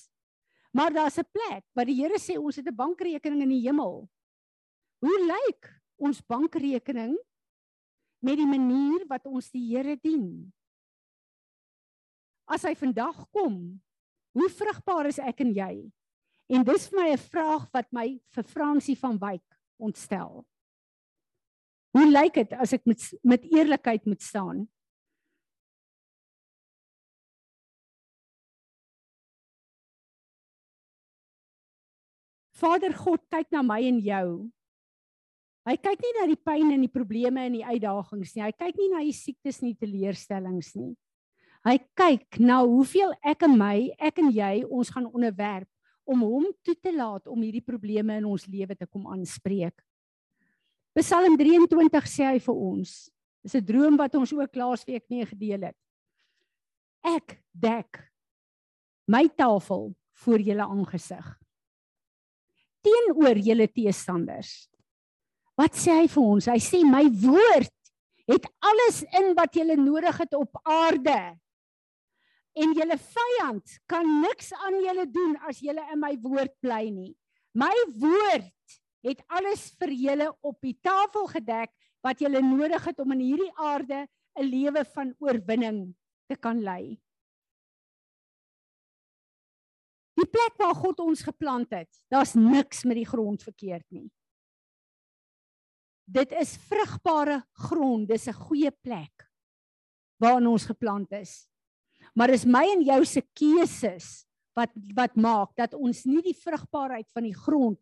[0.75, 4.09] Maar daar's 'n plek waar die Here sê ons het 'n bankrekening in die hemel.
[4.99, 7.15] Hoe lyk ons bankrekening
[8.25, 10.51] met die manier wat ons die Here dien.
[12.49, 13.81] As hy vandag kom,
[14.35, 15.73] hoe vrugbaar is ek en jy?
[16.53, 19.45] En dis vir my 'n vraag wat my vir Fransie van Wyk
[19.79, 20.45] ontstel.
[21.95, 24.67] Hoe lyk dit as ek met met eerlikheid moet staan?
[32.55, 34.29] Vader God kyk na my en jou.
[35.65, 38.43] Hy kyk nie na die pyn en die probleme en die uitdagings nie.
[38.45, 40.93] Hy kyk nie na die siektes en die teleurstellings nie.
[41.65, 45.67] Hy kyk na hoeveel ek en my, ek en jy ons gaan onderwerp
[46.05, 49.73] om hom toe te laat om hierdie probleme in ons lewe te kom aanspreek.
[50.95, 52.91] Psalm 23 sê hy vir ons.
[53.43, 55.77] Dis 'n droom wat ons ook laasweek mee gedeel het.
[57.03, 58.05] Ek dek
[59.07, 61.44] my tafel voor julle aangesig
[62.85, 64.67] teenoor julle teestanders.
[65.57, 66.49] Wat sê hy vir ons?
[66.51, 67.71] Hy sê my woord
[68.29, 71.19] het alles in wat julle nodig het op aarde.
[72.55, 77.13] En julle vyand kan niks aan julle doen as julle in my woord bly nie.
[77.55, 78.51] My woord
[79.05, 81.71] het alles vir julle op die tafel gedek
[82.05, 85.95] wat julle nodig het om in hierdie aarde 'n lewe van oorwinning
[86.27, 86.99] te kan lei.
[90.15, 94.07] Die plek waar God ons geplant het, daar's niks met die grond verkeerd nie.
[96.05, 99.25] Dit is vrugbare grond, dis 'n goeie plek
[100.21, 101.49] waarin ons geplant is.
[102.15, 104.25] Maar is my en jou se keuses
[104.55, 107.79] wat wat maak dat ons nie die vrugbaarheid van die grond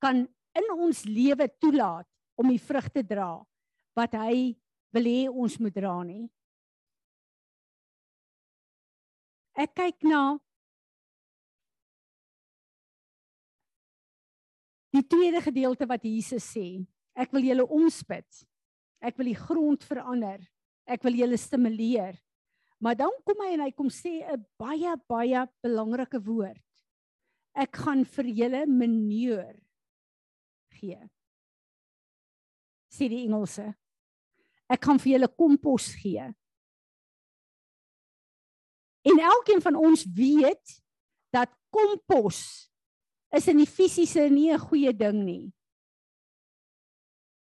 [0.00, 2.06] kan in ons lewe toelaat
[2.40, 3.44] om die vrug te dra
[3.94, 4.56] wat hy
[4.94, 6.24] wil hê ons moet dra nie.
[9.54, 10.38] Ek kyk na
[14.94, 16.68] Die tweede gedeelte wat Jesus sê,
[17.18, 18.44] ek wil julle omspit.
[19.02, 20.38] Ek wil die grond verander.
[20.86, 22.14] Ek wil julle stimuleer.
[22.78, 26.62] Maar dan kom hy en hy kom sê 'n baie baie belangrike woord.
[27.54, 29.60] Ek gaan vir julle manure
[30.74, 31.00] gee.
[32.90, 33.74] Sê die Engelse.
[34.68, 36.34] Ek gaan vir julle kompos gee.
[39.04, 40.82] En elkeen van ons weet
[41.30, 42.70] dat kompos
[43.34, 45.52] is in die fisiese nie 'n goeie ding nie.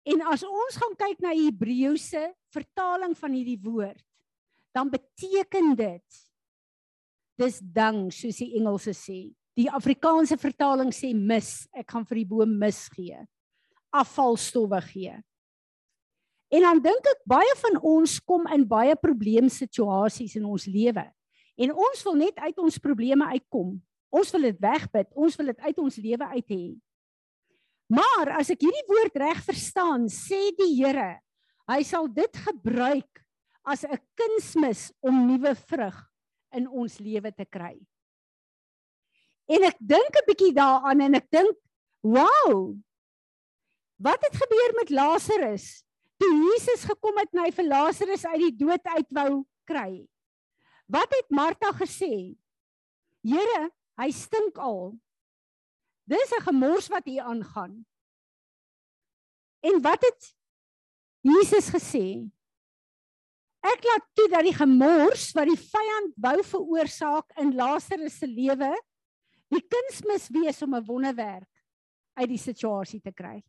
[0.05, 4.05] En as ons gaan kyk na die Hebreëse vertaling van hierdie woord,
[4.75, 6.21] dan beteken dit
[7.41, 9.35] dis dang soos die Engelse sê.
[9.57, 13.17] Die Afrikaanse vertaling sê mis, ek gaan vir die boom mis gee.
[13.95, 15.15] Afvalstowwe gee.
[16.55, 21.07] En dan dink ek baie van ons kom in baie probleemsituasies in ons lewe.
[21.57, 23.79] En ons wil net uit ons probleme uitkom.
[24.15, 25.11] Ons wil dit wegbid.
[25.19, 26.65] Ons wil dit uit ons lewe uit hê.
[27.95, 31.19] Maar as ek hierdie woord reg verstaan, sê die Here,
[31.69, 33.21] hy sal dit gebruik
[33.65, 35.99] as 'n kunsmis om nuwe vrug
[36.53, 37.77] in ons lewe te kry.
[39.49, 41.57] En ek dink 'n bietjie daaraan en ek dink,
[42.03, 42.77] "Wow!
[43.99, 45.85] Wat het gebeur met Lazarus?
[46.19, 50.07] Toe Jesus gekom het en hy vir Lazarus uit die dood uit wou kry.
[50.87, 52.37] Wat het Martha gesê?
[53.25, 54.95] Here, Hy stink al.
[56.05, 57.87] Dis 'n gemors wat hier aangaan.
[59.61, 60.35] En wat het
[61.21, 62.31] Jesus gesê?
[63.65, 68.75] Ek laat toe dat die gemors wat die vyand wou veroorsaak in Lazarus se lewe
[69.55, 71.49] die kunsmis wees om 'n wonderwerk
[72.15, 73.43] uit die situasie te kry.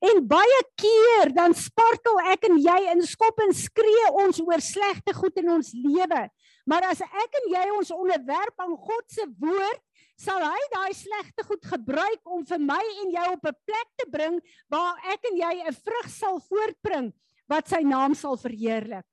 [0.00, 5.14] En baie keer dan spartel ek en jy in skop en skree ons oor slegte
[5.14, 6.22] goed in ons lewe.
[6.66, 9.82] Maar as ek en jy ons onderwerp aan God se woord,
[10.18, 14.06] sal hy daai slegte goed gebruik om vir my en jou op 'n plek te
[14.10, 17.12] bring waar ek en jy 'n vrug sal voortbring
[17.48, 19.04] wat sy naam sal verheerlik.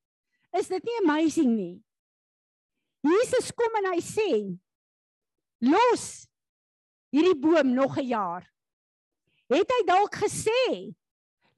[0.54, 1.84] Is dit nie amazing nie?
[3.04, 4.58] Jesus kom en hy sê:
[5.62, 6.28] "Los
[7.12, 8.54] hierdie boom nog 'n jaar."
[9.54, 10.94] het hy dalk gesê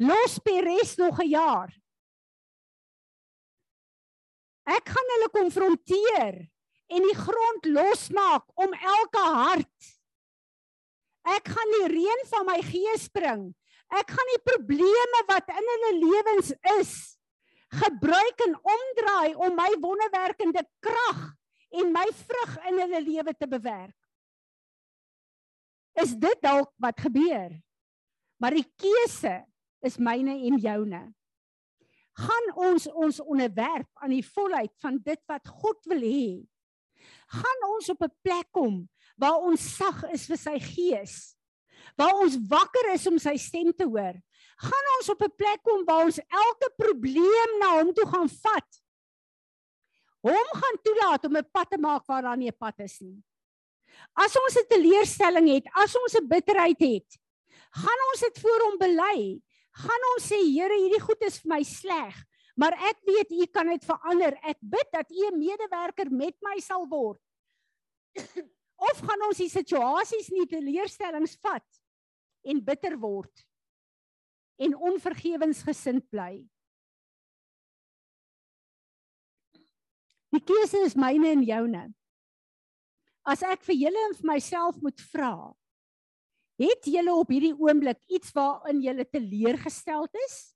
[0.02, 1.72] los Peres nog 'n jaar.
[4.66, 6.40] Ek gaan hulle konfronteer
[6.96, 9.92] en die grond losmaak om elke hart.
[11.36, 13.50] Ek gaan die reën van my gees bring.
[13.94, 16.96] Ek gaan die probleme wat in hulle lewens is
[17.76, 21.22] gebruik en omdraai om my wonderwerkende krag
[21.76, 23.98] en my vrug in hulle lewe te bewerk.
[26.02, 27.56] Is dit dalk wat gebeur?
[28.42, 29.38] Maar die keuse
[29.86, 31.04] is myne en joune.
[32.16, 36.46] Gaan ons ons onderwerp aan die volheid van dit wat God wil hê.
[37.28, 38.88] Gaan ons op 'n plek kom
[39.18, 41.36] waar ons sag is vir sy gees.
[41.98, 44.16] Waar ons wakker is om sy stem te hoor.
[44.58, 48.82] Gaan ons op 'n plek kom waar ons elke probleem na hom toe gaan vat.
[50.26, 53.24] Hom gaan toelaat om 'n pad te maak waar daar nie 'n pad is nie.
[54.14, 57.20] As ons 'n teleurstelling het, as ons 'n bitterheid het,
[57.72, 59.42] gaan ons dit voor hom bely.
[59.76, 62.18] Gaan ons sê Here, hierdie goed is vir my sleg,
[62.56, 64.38] maar ek weet U kan dit verander.
[64.44, 67.20] Ek bid dat U 'n medewerker met my sal word
[68.90, 71.80] Of gaan ons die situasies nie teleurstellings vat
[72.46, 73.46] en bitter word
[74.62, 76.44] en onvergewensgesind bly?
[80.36, 81.86] Die keuse is myne en joune.
[83.26, 85.56] As ek vir julle en vir myself moet vra,
[86.56, 90.56] het julle op hierdie oomblik iets waarin julle teleurgesteld is?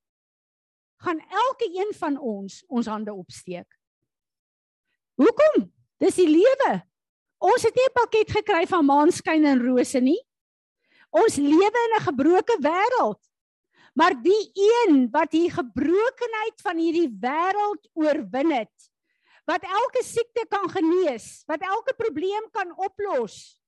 [1.03, 3.67] Gaan elke een van ons ons hande opsteek.
[5.19, 5.67] Hoekom?
[5.99, 6.79] Dis die lewe.
[7.39, 10.19] Ons het nie 'n pakket gekry van maanskyn en rose nie.
[11.09, 13.19] Ons lewe in 'n gebroke wêreld.
[13.93, 18.91] Maar die een wat hier gebrokenheid van hierdie wêreld oorwin het,
[19.45, 23.58] wat elke siekte kan genees, wat elke probleem kan oplos.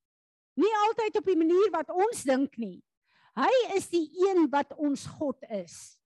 [0.61, 2.77] Nie altyd op die manier wat ons dink nie.
[3.39, 5.97] Hy is die een wat ons God is.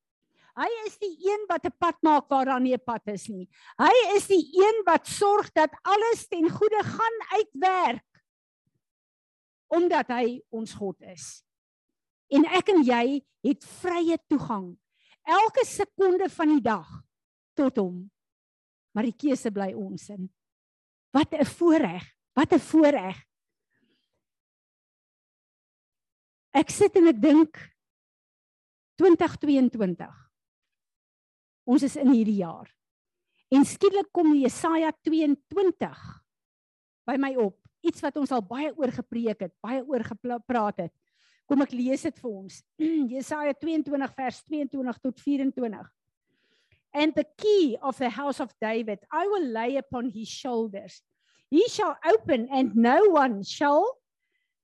[0.55, 3.49] Hy is die een wat 'n pad maak waar daar nie 'n pad is nie.
[3.77, 8.03] Hy is die een wat sorg dat alles ten goeie gaan uitwerk
[9.67, 11.43] omdat hy ons God is.
[12.29, 14.77] En ek en jy het vrye toegang
[15.23, 16.87] elke sekonde van die dag
[17.53, 18.11] tot hom
[18.95, 20.29] maar die keuse bly ons in.
[21.11, 22.03] Wat 'n voorreg,
[22.33, 23.17] wat 'n voorreg.
[26.55, 27.57] Ek sit en ek dink
[29.01, 30.07] 2022.
[31.67, 32.69] Ons is in hierdie jaar.
[33.51, 36.05] En skielik kom Jesaja 22
[37.05, 37.57] by my op.
[37.85, 40.93] Iets wat ons al baie oor gepreek het, baie oor gepraat het.
[41.45, 42.63] Kom ek lees dit vir ons.
[43.13, 45.91] Jesaja 22 vers 22 tot 24
[46.95, 51.03] and the key of the house of David I will lay upon his shoulders.
[51.51, 53.99] He shall open and no one shall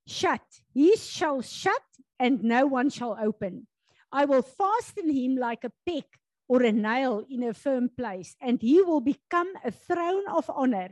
[0.08, 0.42] shut.
[0.74, 1.84] He shall shut
[2.20, 3.68] and no one shall open.
[4.12, 6.06] I will fasten him like a peg
[6.48, 10.90] or a nail in a firm place, and he will become a throne of honor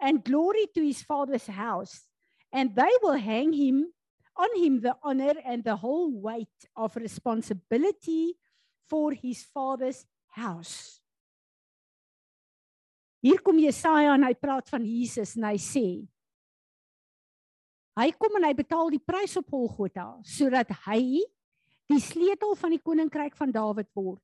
[0.00, 2.06] and glory to his father's house.
[2.52, 3.92] And they will hang him
[4.36, 8.36] on him the honor and the whole weight of responsibility
[8.88, 11.00] for his father's house.
[13.20, 15.86] Hier kom Jesaja en hy praat van Jesus en hy sê
[17.96, 21.22] hy kom en hy betaal die prys op Golgotha sodat hy
[21.90, 24.22] die sleutel van die koninkryk van Dawid word.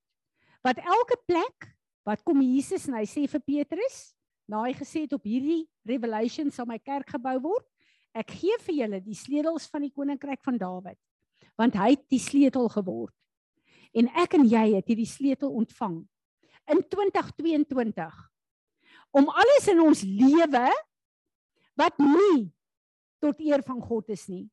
[0.66, 1.70] Wat elke plek
[2.06, 4.10] wat kom Jesus en hy sê vir Petrus,
[4.50, 7.66] na hy gesê het op hierdie revelation sal my kerk gebou word,
[8.12, 10.98] ek gee vir julle die sleutels van die koninkryk van Dawid,
[11.56, 13.14] want hy het die sleutel geword
[13.96, 16.00] en ek en jy het hierdie sleutel ontvang
[16.72, 18.18] in 2022
[19.18, 20.66] om alles in ons lewe
[21.78, 22.48] wat nie
[23.22, 24.48] tot eer van God is nie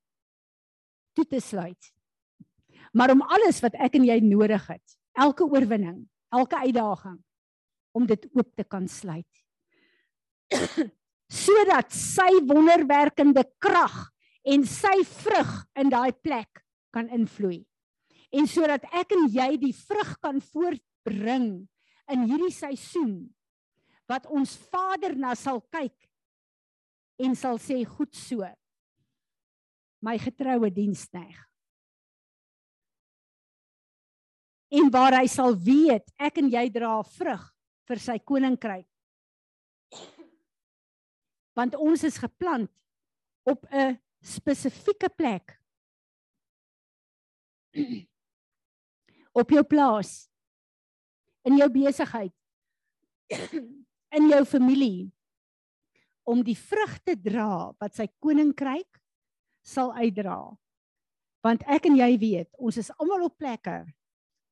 [1.17, 1.89] toe te sluit.
[2.95, 7.17] Maar om alles wat ek en jy nodig het, elke oorwinning, elke uitdaging
[7.97, 9.28] om dit oop te kan sluit.
[11.30, 14.09] sodat sy wonderwerkende krag
[14.49, 16.63] en sy vrug in daai plek
[16.93, 17.61] kan invloei
[18.34, 21.51] en sodat ek en jy die vrug kan voortbring
[22.09, 23.30] in hierdie seisoen
[24.09, 26.09] wat ons Vader na sal kyk
[27.20, 28.47] en sal sê goed so.
[30.01, 31.49] My getroue diensknegt
[34.70, 37.45] en waar hy sal weet ek en jy dra vrug
[37.89, 38.86] vir sy koninkryk.
[41.57, 42.70] Want ons is geplant
[43.49, 45.57] op 'n spesifieke plek.
[49.34, 50.30] Op jou plaas.
[51.43, 52.34] In jou besigheid.
[54.11, 55.11] In jou familie
[56.30, 58.99] om die vrugte dra wat sy koninkryk
[59.65, 60.38] sal uitdra.
[61.45, 63.82] Want ek en jy weet ons is almal op plekke.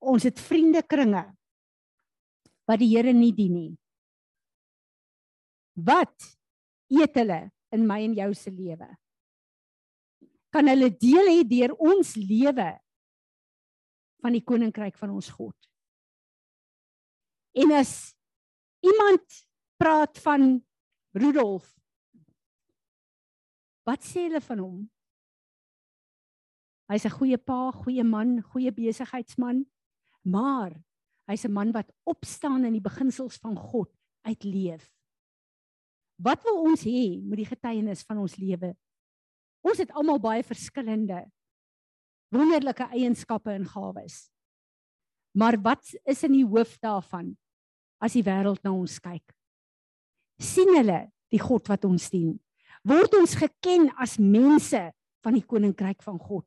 [0.01, 1.25] Ons het vriendekringe
[2.67, 3.73] wat die Here nie dien nie.
[5.77, 6.15] Wat
[6.91, 8.89] eet hulle in my en jou se lewe?
[10.53, 12.69] Kan hulle deel hê deur ons lewe
[14.23, 15.55] van die koninkryk van ons God.
[17.57, 18.13] En as
[18.85, 19.25] iemand
[19.77, 20.57] praat van
[21.17, 21.73] Rudolf
[23.87, 24.79] wat sê hulle van hom?
[26.91, 29.65] Hy's 'n goeie pa, goeie man, goeie besigheidsman,
[30.23, 30.75] maar
[31.27, 33.91] hy's 'n man wat opstaan in die beginsels van God
[34.23, 34.91] uitleef.
[36.19, 38.75] Wat wil ons hê met die getuienis van ons lewe?
[39.63, 41.31] Ons het almal baie verskillende
[42.29, 44.29] wonderlike eienskappe en gawes.
[45.31, 47.37] Maar wat is in die hoof daarvan
[48.03, 49.36] as die wêreld na ons kyk?
[50.39, 52.35] Sien hulle die God wat ons dien?
[52.87, 54.79] Word ons geken as mense
[55.25, 56.45] van die koninkryk van God?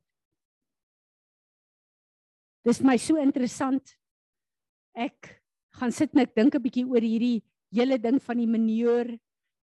[2.65, 3.95] Dis my so interessant.
[4.93, 5.41] Ek
[5.79, 9.17] gaan sit en ek dink 'n bietjie oor hierdie hele ding van die meneer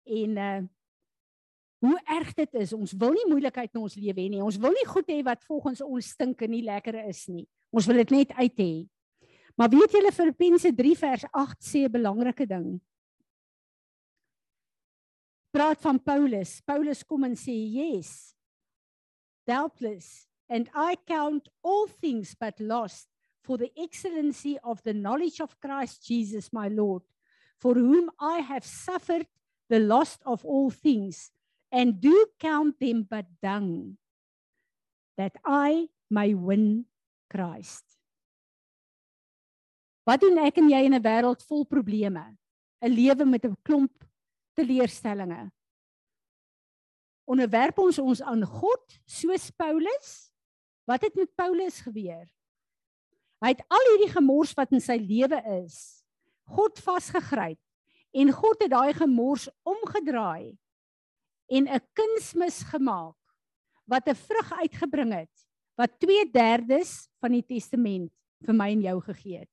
[0.05, 0.63] en uh
[1.85, 2.73] hoe erg dit is.
[2.73, 4.41] Ons wil nie moeilikheid in ons lewe hê nie.
[4.41, 7.45] Ons wil nie goed hê wat volgens ons stink en nie lekker is nie.
[7.75, 8.73] Ons wil dit net uit hê.
[9.55, 12.81] Maar weet julle Filippense 3 vers 8 sê 'n belangrike ding.
[15.55, 16.59] Praat van Paulus.
[16.67, 18.35] Paulus kom en sê, "Yes.
[19.47, 23.09] Doubtless, and I count all things but lost
[23.41, 27.03] for the excellency of the knowledge of Christ Jesus my Lord,
[27.59, 29.29] for whom I have suffered
[29.69, 31.31] the loss of all things,
[31.71, 33.97] and do count them but dung,
[35.17, 36.87] that I may win
[37.31, 37.85] Christ."
[40.05, 42.37] Wat doen ek en jy in 'n wêreld vol probleme?
[42.83, 44.04] 'n Lewe met 'n klomp
[44.55, 45.53] teleurstellings.
[47.25, 50.31] Onderwerp ons ons aan God soos Paulus?
[50.85, 52.27] Wat het met Paulus gebeur?
[53.45, 56.05] Hy het al hierdie gemors wat in sy lewe is,
[56.49, 57.61] God vasgegryp
[58.15, 60.55] en God het daai gemors omgedraai
[61.53, 63.17] en 'n kunsmis gemaak
[63.85, 65.35] wat 'n vrug uitgebring het
[65.77, 68.13] wat 2/3 van die testament
[68.45, 69.51] vir my en jou gegee het.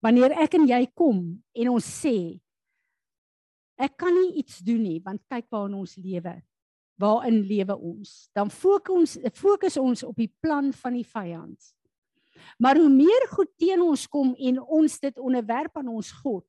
[0.00, 1.18] Wanneer ek en jy kom
[1.54, 2.40] en ons sê
[3.80, 6.34] ek kan nie iets doen nie want kyk waar in ons lewe
[7.00, 11.56] waarin lewe ons dan fokus ons fokus ons op die plan van die vyand.
[12.60, 16.44] Maar hoe meer goed teen ons kom en ons dit onderwerp aan ons God,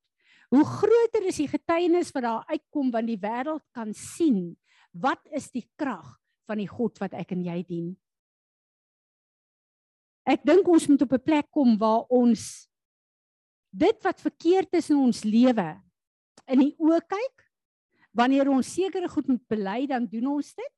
[0.52, 4.52] hoe groter is die getuienis wat daar uitkom want die wêreld kan sien
[4.92, 6.18] wat is die krag
[6.50, 7.92] van die God wat ek en jy dien.
[10.28, 12.68] Ek dink ons moet op 'n plek kom waar ons
[13.72, 15.70] dit wat verkeerd is in ons lewe
[16.52, 17.48] in die oë kyk
[18.12, 20.74] wanneer ons sekere goed moet bely dan doen ons dit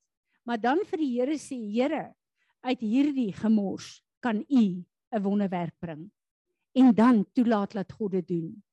[0.45, 2.13] maar dan vir die Here sê Here
[2.63, 4.83] uit hierdie gemors kan u
[5.13, 6.11] 'n wonderwerk bring.
[6.71, 8.63] En dan toelaat dat God dit doen.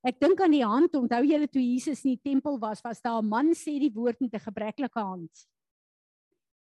[0.00, 3.22] Ek dink aan die hand onthou julle toe Jesus in die tempel was was daar
[3.22, 5.46] 'n man sê die woord met 'n gebreklike hand.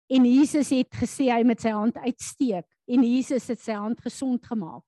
[0.07, 4.45] En Jesus het gesê hy met sy hand uitsteek en Jesus het sy hand gesond
[4.45, 4.85] gemaak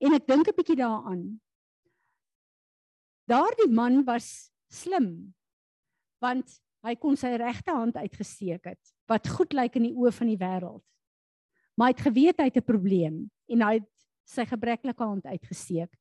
[0.00, 1.40] En ek dink 'n bietjie daaraan.
[3.28, 5.34] Daardie man was slim
[6.20, 10.28] want hy kon sy regte hand uitgesteek het wat goed lyk in die oë van
[10.28, 10.84] die wêreld.
[11.76, 13.88] Maar hy het geweet hy het 'n probleem en hy het
[14.24, 15.92] sy gebreklike hand uitgesteek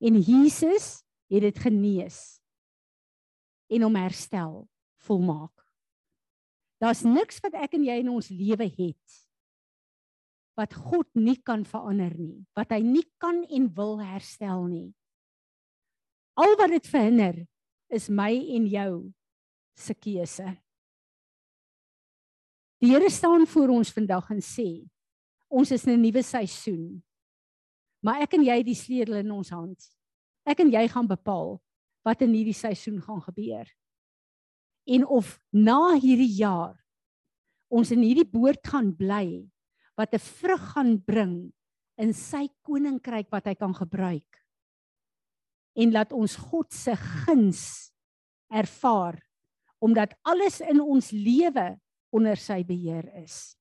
[0.00, 2.40] en Jesus het dit genees
[3.68, 4.68] en hom herstel
[5.06, 5.64] volmaak.
[6.78, 9.23] Daar's niks wat ek en jy in ons lewe het
[10.58, 14.90] wat God nie kan verander nie, wat hy nie kan en wil herstel nie.
[16.38, 17.40] Al wat dit verhinder
[17.94, 18.92] is my en jou
[19.78, 20.46] se keuse.
[22.82, 24.84] Die Here staan voor ons vandag en sê
[25.48, 27.02] ons is in 'n nuwe seisoen.
[28.02, 29.78] Maar ek en jy het die sleutel in ons hand.
[30.44, 31.62] Ek en jy gaan bepaal
[32.04, 33.64] wat in hierdie seisoen gaan gebeur.
[34.86, 36.76] En of na hierdie jaar
[37.68, 39.48] ons in hierdie boord gaan bly
[39.96, 41.52] wat 'n vrug gaan bring
[41.96, 44.42] in sy koninkryk wat hy kan gebruik.
[45.74, 47.92] En laat ons God se guns
[48.50, 49.22] ervaar
[49.78, 51.80] omdat alles in ons lewe
[52.10, 53.56] onder sy beheer is.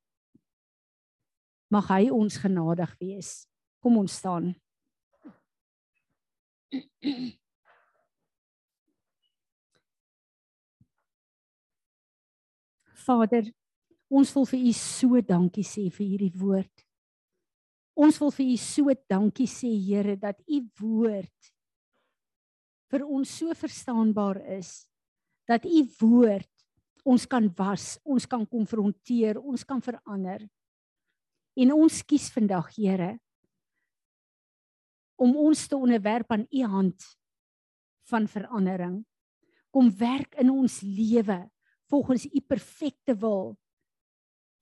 [1.67, 3.47] Mag hy ons genadig wees.
[3.83, 4.55] Kom ons staan.
[13.03, 13.43] Vader,
[14.13, 16.83] Ons wil vir u so dankie sê vir hierdie woord.
[17.97, 21.49] Ons wil vir u so dankie sê Here dat u woord
[22.93, 24.83] vir ons so verstaanbaar is
[25.49, 26.49] dat u woord
[27.03, 30.45] ons kan was, ons kan konfronteer, ons kan verander.
[31.57, 33.15] En ons kies vandag Here
[35.23, 37.09] om ons te onderwerp aan u hand
[38.09, 39.01] van verandering.
[39.73, 41.39] Kom werk in ons lewe
[41.89, 43.53] volgens u perfekte wil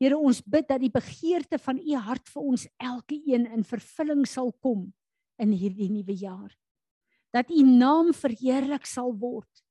[0.01, 4.49] Here ons bid dat die begeerte van u hart vir ons elkeen in vervulling sal
[4.57, 4.87] kom
[5.41, 6.49] in hierdie nuwe jaar.
[7.29, 9.61] Dat u naam verheerlik sal word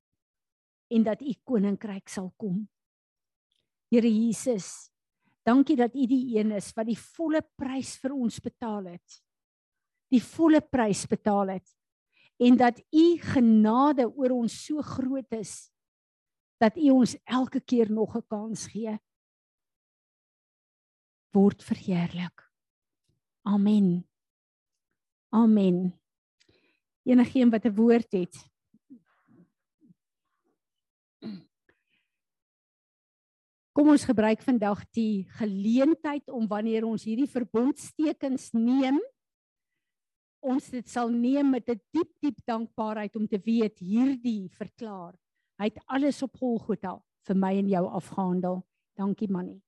[0.95, 2.63] en dat u koninkryk sal kom.
[3.91, 4.87] Here Jesus,
[5.43, 9.19] dankie dat u die een is wat die volle prys vir ons betaal het.
[10.15, 11.77] Die volle prys betaal het
[12.41, 15.73] en dat u genade oor ons so groot is
[16.63, 18.95] dat u ons elke keer nog 'n kans gee
[21.33, 22.45] word verheerlik.
[23.47, 24.05] Amen.
[25.31, 25.95] Amen.
[27.05, 28.37] Enigeen wat 'n woord het.
[33.73, 39.01] Kom ons gebruik vandag die geleentheid om wanneer ons hierdie verbondstekens neem
[40.41, 45.15] ons dit sal neem met 'n diep diep dankbaarheid om te weet hierdie verklaar.
[45.59, 48.65] Hy het alles op Golgotha vir my en jou afgehandel.
[48.97, 49.63] Dankie Mannie.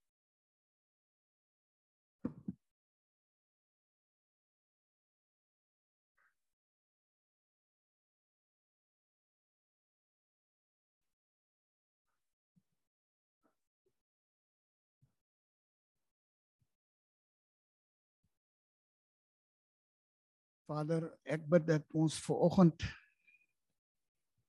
[20.72, 22.84] Vader, ek bid dat ons ver oggend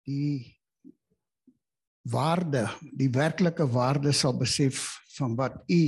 [0.07, 0.53] die
[2.13, 2.63] waarde,
[2.95, 4.86] die werklike waarde sal besef
[5.17, 5.82] van wat U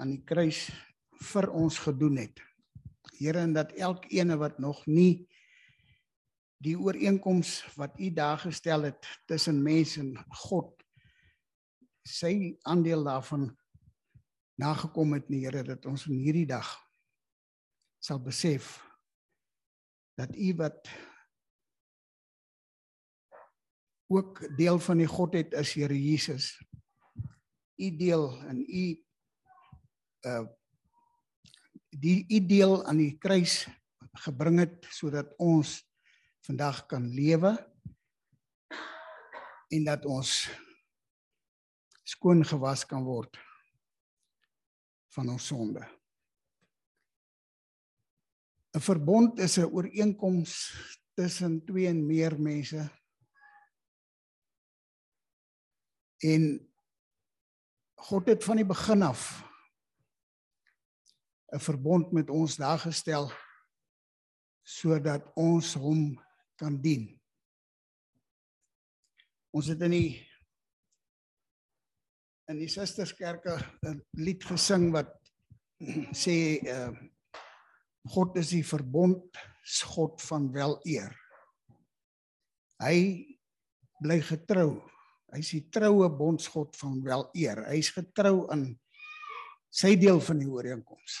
[0.00, 0.62] aan die kruis
[1.32, 2.40] vir ons gedoen het.
[3.18, 5.26] Here, en dat elkeen wat nog nie
[6.64, 10.14] die ooreenkoms wat U daar gestel het tussen mens en
[10.46, 10.72] God
[12.08, 13.50] sy aandeel daarvan
[14.60, 16.78] nagekom het, Here, dat ons in hierdie dag
[18.00, 18.78] sal besef
[20.20, 20.88] dat u wat
[24.06, 26.64] ook deel van die Godheid is Here Jesus.
[27.76, 29.04] U deel in u
[30.20, 30.48] uh
[31.90, 33.66] die u deel aan die kruis
[34.22, 35.80] gebring het sodat ons
[36.46, 37.50] vandag kan lewe
[39.74, 40.50] en dat ons
[42.06, 43.40] skoon gewas kan word
[45.16, 45.82] van ons sonde.
[48.76, 50.50] 'n verbond is 'n ooreenkoms
[51.14, 52.90] tussen twee en meer mense.
[56.18, 56.70] En
[57.94, 59.44] God het van die begin af
[61.52, 63.32] 'n verbond met ons daar gestel
[64.62, 67.20] sodat ons hom kan dien.
[69.50, 70.30] Ons het in die
[72.50, 75.10] in die Susterskerke 'n lied gesing wat
[76.22, 76.92] sê uh
[78.08, 79.36] God is die verbond
[79.92, 81.12] God van wel eer.
[82.80, 82.96] Hy
[84.00, 84.80] bly getrou.
[85.30, 87.60] Hy's die troue bondsgod van wel eer.
[87.68, 88.72] Hy's getrou aan
[89.70, 91.20] sy deel van die ooreenkoms.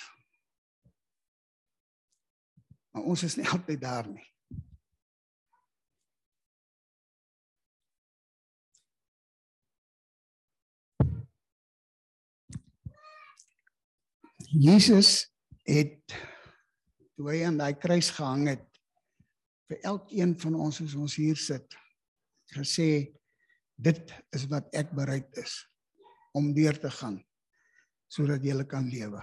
[2.90, 4.26] Maar ons is nie altyd daar nie.
[14.50, 15.30] Jesus
[15.62, 16.16] het
[17.20, 18.62] toe hy aan daai kruis gehang het.
[19.68, 21.76] Vir elkeen van ons as ons hier sit
[22.54, 23.12] gesê
[23.76, 25.58] dit is wat ek bereid is
[26.34, 27.20] om deur te gaan
[28.10, 29.20] sodat jy kan lewe.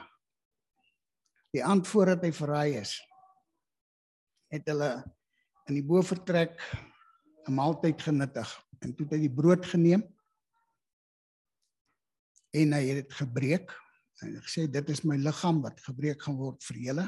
[1.58, 2.94] Die antwoord wat hy verraai is
[4.54, 4.92] het hulle
[5.68, 6.54] in die bofortrek
[7.50, 8.48] 'n maaltyd genuttig
[8.86, 10.06] en toe het hy die brood geneem
[12.54, 13.74] en hy het dit gebreek.
[14.22, 17.08] En gesê dit is my liggaam wat gebreek gaan word vir julle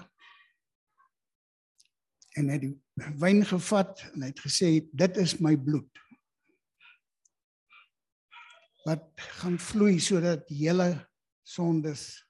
[2.37, 6.03] en hy het die wyn gevat en hy het gesê dit is my bloed
[8.87, 9.05] wat
[9.41, 10.91] gaan vloei sodat hele
[11.45, 12.23] sondes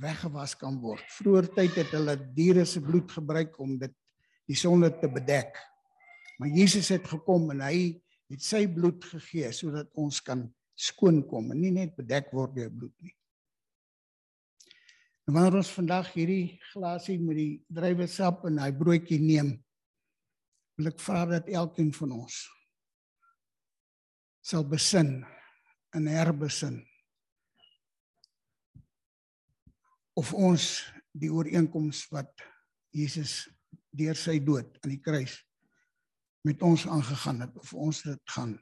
[0.00, 1.04] weggewas kan word.
[1.16, 3.94] Vroeger tyd het hulle diere se bloed gebruik om dit
[4.50, 5.56] die sonde te bedek.
[6.38, 7.76] Maar Jesus het gekom en hy
[8.32, 10.44] het sy bloed gegee sodat ons kan
[10.74, 13.14] skoon kom en nie net bedek word deur bloed nie.
[15.24, 19.54] En wanneer ons vandag hierdie glasie met die druiwesap en hy broodjie neem,
[20.76, 22.42] wil ek vra dat elkeen van ons
[24.44, 25.22] sal besin
[25.96, 26.76] en herbesin
[30.20, 30.66] of ons
[31.16, 32.44] die ooreenkoms wat
[32.92, 33.46] Jesus
[33.94, 35.38] deur sy dood aan die kruis
[36.44, 38.56] met ons aangegaan het of ons dit gaan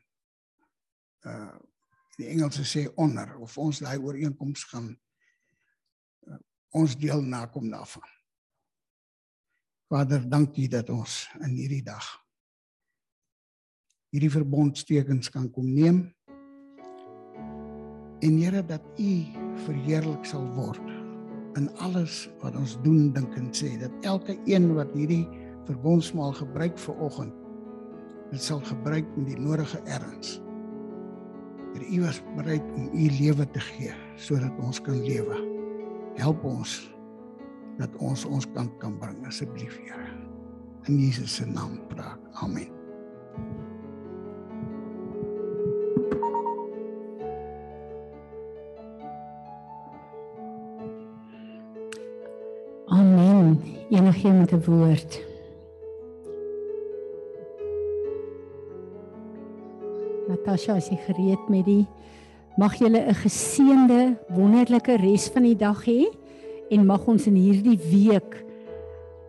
[1.27, 1.53] uh
[2.21, 4.91] die Engelse sê onder of ons daai ooreenkoms gaan
[6.73, 8.09] ons deel nakom daarvan.
[9.93, 12.07] Vader, dankie dat ons in hierdie dag
[14.13, 16.03] hierdie verbondstekens kan kom neem.
[18.23, 19.13] En Here dat U
[19.65, 20.83] verheerlik sal word
[21.57, 25.25] in alles wat ons doen, dink en sê dat elke een wat hierdie
[25.69, 27.39] verbondsmaal gebruik vir oggend
[28.33, 30.39] dit sal gebruik met die nodige erns.
[31.73, 35.52] Dat U was bereid om U lewe te gee sodat ons kan lewe
[36.15, 36.91] help ons
[37.79, 40.09] dat ons ons kant kan bring asseblief Here.
[40.91, 42.19] In Jesus se naam praat.
[42.43, 42.69] Amen.
[52.87, 53.61] Amen.
[53.91, 55.31] Enige met 'n woord?
[60.29, 61.87] Natasha is gereed met die
[62.57, 66.07] Mag julle 'n geseënde, wonderlike res van die dag hê
[66.71, 68.45] en mag ons in hierdie week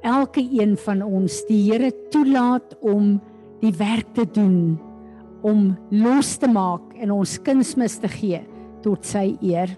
[0.01, 3.21] elke een van ons die Here toelaat om
[3.61, 4.79] die werk te doen
[5.41, 8.41] om los te maak en ons kunsmis te gee
[8.83, 9.71] tot sy eer.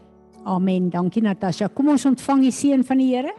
[0.46, 0.90] Amen.
[0.90, 1.68] Dankie Natasha.
[1.68, 3.34] Kom ons ontvang die seën van die Here.